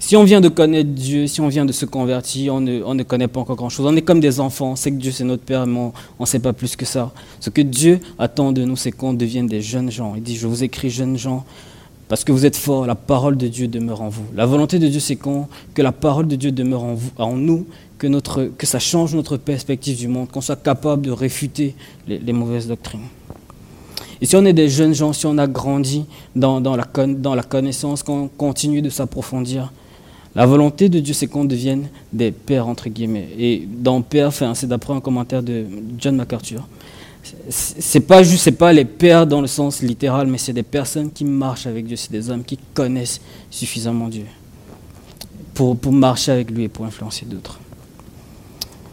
Si 0.00 0.16
on 0.16 0.24
vient 0.24 0.40
de 0.40 0.48
connaître 0.48 0.90
Dieu, 0.90 1.28
si 1.28 1.40
on 1.40 1.46
vient 1.46 1.64
de 1.64 1.72
se 1.72 1.84
convertir, 1.86 2.52
on 2.52 2.60
ne, 2.60 2.82
on 2.82 2.94
ne 2.96 3.04
connaît 3.04 3.28
pas 3.28 3.38
encore 3.38 3.54
grand-chose. 3.54 3.86
On 3.86 3.94
est 3.94 4.02
comme 4.02 4.18
des 4.18 4.40
enfants, 4.40 4.72
on 4.72 4.76
sait 4.76 4.90
que 4.90 4.96
Dieu 4.96 5.12
c'est 5.12 5.22
notre 5.22 5.44
Père, 5.44 5.64
mais 5.64 5.78
on 5.78 5.92
ne 6.18 6.26
sait 6.26 6.40
pas 6.40 6.52
plus 6.52 6.74
que 6.74 6.86
ça. 6.86 7.12
Ce 7.38 7.50
que 7.50 7.62
Dieu 7.62 8.00
attend 8.18 8.50
de 8.50 8.64
nous, 8.64 8.74
c'est 8.74 8.90
qu'on 8.90 9.12
devienne 9.12 9.46
des 9.46 9.62
jeunes 9.62 9.92
gens. 9.92 10.14
Il 10.16 10.24
dit, 10.24 10.34
je 10.34 10.48
vous 10.48 10.64
écris 10.64 10.90
jeunes 10.90 11.16
gens, 11.16 11.44
parce 12.10 12.24
que 12.24 12.32
vous 12.32 12.44
êtes 12.44 12.56
forts, 12.56 12.86
la 12.86 12.96
parole 12.96 13.36
de 13.36 13.46
Dieu 13.46 13.68
demeure 13.68 14.02
en 14.02 14.08
vous. 14.08 14.24
La 14.34 14.44
volonté 14.44 14.80
de 14.80 14.88
Dieu, 14.88 14.98
c'est 14.98 15.14
que 15.14 15.80
la 15.80 15.92
parole 15.92 16.26
de 16.26 16.34
Dieu 16.34 16.50
demeure 16.50 16.82
en, 16.82 16.94
vous, 16.94 17.10
en 17.16 17.36
nous, 17.36 17.66
que, 17.98 18.66
ça 18.66 18.80
change 18.80 19.14
notre 19.14 19.36
perspective 19.36 19.96
du 19.96 20.08
monde, 20.08 20.28
qu'on 20.28 20.40
soit 20.40 20.60
capable 20.60 21.02
de 21.02 21.12
réfuter 21.12 21.76
les, 22.08 22.32
mauvaises 22.32 22.66
doctrines. 22.66 23.06
Et 24.20 24.26
si 24.26 24.34
on 24.34 24.44
est 24.44 24.52
des 24.52 24.68
jeunes 24.68 24.92
gens, 24.92 25.12
si 25.12 25.24
on 25.26 25.38
a 25.38 25.46
grandi 25.46 26.04
dans, 26.34 26.60
dans, 26.60 26.74
la, 26.74 26.84
dans 27.06 27.36
la 27.36 27.44
connaissance, 27.44 28.02
qu'on 28.02 28.26
continue 28.26 28.82
de 28.82 28.90
s'approfondir, 28.90 29.72
la 30.34 30.46
volonté 30.46 30.88
de 30.88 30.98
Dieu, 30.98 31.14
c'est 31.14 31.28
qu'on 31.28 31.44
devienne 31.44 31.90
des 32.12 32.32
pères, 32.32 32.66
entre 32.66 32.88
guillemets. 32.88 33.28
Et 33.38 33.68
dans 33.68 34.02
père, 34.02 34.32
c'est 34.32 34.66
d'après 34.66 34.94
un 34.94 35.00
commentaire 35.00 35.44
de 35.44 35.64
John 35.96 36.16
MacArthur. 36.16 36.66
C'est 37.48 38.00
pas 38.00 38.22
juste, 38.22 38.44
c'est 38.44 38.52
pas 38.52 38.72
les 38.72 38.84
pères 38.84 39.26
dans 39.26 39.40
le 39.40 39.46
sens 39.46 39.82
littéral, 39.82 40.26
mais 40.26 40.38
c'est 40.38 40.52
des 40.52 40.62
personnes 40.62 41.10
qui 41.10 41.24
marchent 41.24 41.66
avec 41.66 41.86
Dieu, 41.86 41.96
c'est 41.96 42.10
des 42.12 42.30
hommes 42.30 42.44
qui 42.44 42.58
connaissent 42.74 43.20
suffisamment 43.50 44.08
Dieu 44.08 44.24
pour, 45.54 45.76
pour 45.76 45.92
marcher 45.92 46.32
avec 46.32 46.50
lui 46.50 46.64
et 46.64 46.68
pour 46.68 46.86
influencer 46.86 47.26
d'autres. 47.26 47.60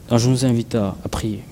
Alors 0.08 0.20
je 0.20 0.30
vous 0.30 0.46
invite 0.46 0.76
à, 0.76 0.96
prier. 1.10 1.44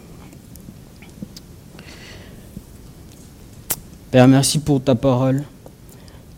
Père, 4.11 4.27
merci 4.27 4.59
pour 4.59 4.81
ta 4.81 4.95
parole. 4.95 5.43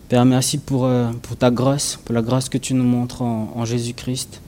Père, 0.08 0.24
merci 0.24 0.58
pour, 0.58 0.86
euh, 0.86 1.10
pour 1.22 1.36
ta 1.36 1.50
grâce, 1.50 1.98
pour 2.04 2.14
la 2.14 2.22
grâce 2.22 2.48
que 2.48 2.58
tu 2.58 2.74
nous 2.74 2.84
montres 2.84 3.22
en, 3.22 3.64
Jésus-Christ. 3.64 4.40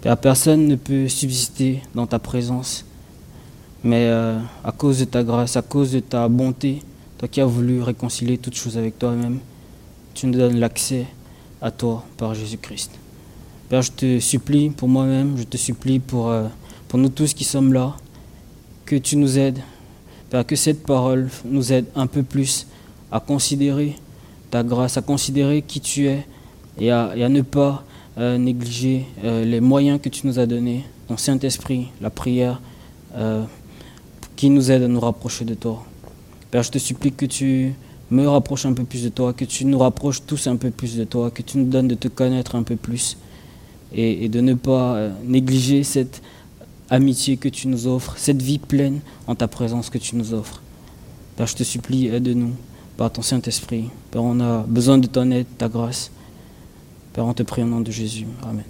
Père, 0.00 0.16
personne 0.16 0.66
ne 0.66 0.76
peut 0.76 1.08
subsister 1.08 1.82
dans 1.94 2.06
ta 2.06 2.18
présence, 2.18 2.84
mais 3.82 4.06
euh, 4.06 4.38
à 4.64 4.72
cause 4.72 4.98
de 4.98 5.04
ta 5.04 5.22
grâce, 5.22 5.56
à 5.56 5.62
cause 5.62 5.92
de 5.92 6.00
ta 6.00 6.28
bonté, 6.28 6.82
toi 7.18 7.28
qui 7.28 7.40
as 7.40 7.46
voulu 7.46 7.82
réconcilier 7.82 8.38
toutes 8.38 8.56
choses 8.56 8.76
avec 8.76 8.98
toi-même, 8.98 9.38
tu 10.14 10.26
nous 10.26 10.38
donnes 10.38 10.58
l'accès 10.58 11.06
à 11.62 11.70
toi 11.70 12.04
par 12.16 12.34
Jésus-Christ. 12.34 12.92
Père, 13.68 13.82
je 13.82 13.92
te 13.92 14.18
supplie 14.18 14.70
pour 14.70 14.88
moi-même, 14.88 15.36
je 15.36 15.44
te 15.44 15.56
supplie 15.56 15.98
pour... 15.98 16.30
Euh, 16.30 16.46
pour 16.88 16.98
nous 16.98 17.08
tous 17.08 17.34
qui 17.34 17.44
sommes 17.44 17.72
là, 17.72 17.94
que 18.84 18.96
tu 18.96 19.16
nous 19.16 19.38
aides, 19.38 19.60
Père, 20.28 20.44
que 20.44 20.56
cette 20.56 20.82
parole 20.82 21.28
nous 21.44 21.72
aide 21.72 21.84
un 21.94 22.08
peu 22.08 22.24
plus 22.24 22.66
à 23.12 23.20
considérer 23.20 23.94
ta 24.50 24.64
grâce, 24.64 24.96
à 24.96 25.02
considérer 25.02 25.62
qui 25.62 25.80
tu 25.80 26.08
es 26.08 26.26
et 26.80 26.90
à, 26.90 27.14
ne 27.28 27.42
pas 27.42 27.84
euh, 28.18 28.38
négliger 28.38 29.06
les 29.22 29.60
moyens 29.60 30.00
que 30.02 30.08
tu 30.08 30.26
nous 30.26 30.40
as 30.40 30.46
donnés, 30.46 30.84
ton 31.06 31.16
Saint-Esprit, 31.16 31.86
la 32.00 32.10
prière, 32.10 32.60
qui 34.40 34.48
nous 34.48 34.70
aide 34.70 34.84
à 34.84 34.88
nous 34.88 35.00
rapprocher 35.00 35.44
de 35.44 35.52
toi. 35.52 35.84
Père, 36.50 36.62
je 36.62 36.70
te 36.70 36.78
supplie 36.78 37.12
que 37.12 37.26
tu 37.26 37.74
me 38.10 38.26
rapproches 38.26 38.64
un 38.64 38.72
peu 38.72 38.84
plus 38.84 39.02
de 39.04 39.10
toi, 39.10 39.34
que 39.34 39.44
tu 39.44 39.66
nous 39.66 39.78
rapproches 39.78 40.22
tous 40.26 40.46
un 40.46 40.56
peu 40.56 40.70
plus 40.70 40.96
de 40.96 41.04
toi, 41.04 41.30
que 41.30 41.42
tu 41.42 41.58
nous 41.58 41.66
donnes 41.66 41.88
de 41.88 41.94
te 41.94 42.08
connaître 42.08 42.54
un 42.54 42.62
peu 42.62 42.76
plus 42.76 43.18
et, 43.92 44.30
de 44.30 44.40
ne 44.40 44.54
pas 44.54 45.10
négliger 45.26 45.84
cette 45.84 46.22
amitié 46.88 47.36
que 47.36 47.50
tu 47.50 47.68
nous 47.68 47.86
offres, 47.86 48.14
cette 48.16 48.40
vie 48.40 48.58
pleine 48.58 49.00
en 49.26 49.34
ta 49.34 49.46
présence 49.46 49.90
que 49.90 49.98
tu 49.98 50.16
nous 50.16 50.32
offres. 50.32 50.62
Père, 51.36 51.46
je 51.46 51.56
te 51.56 51.62
supplie, 51.62 52.06
aide-nous 52.06 52.54
par 52.96 53.12
ton 53.12 53.20
Saint-Esprit. 53.20 53.90
Père, 54.10 54.24
on 54.24 54.40
a 54.40 54.62
besoin 54.66 54.96
de 54.96 55.06
ton 55.06 55.30
aide, 55.32 55.48
ta 55.58 55.68
grâce. 55.68 56.10
Père, 57.12 57.26
on 57.26 57.34
te 57.34 57.42
prie 57.42 57.62
au 57.62 57.66
nom 57.66 57.82
de 57.82 57.90
Jésus. 57.90 58.24
Amen. 58.42 58.64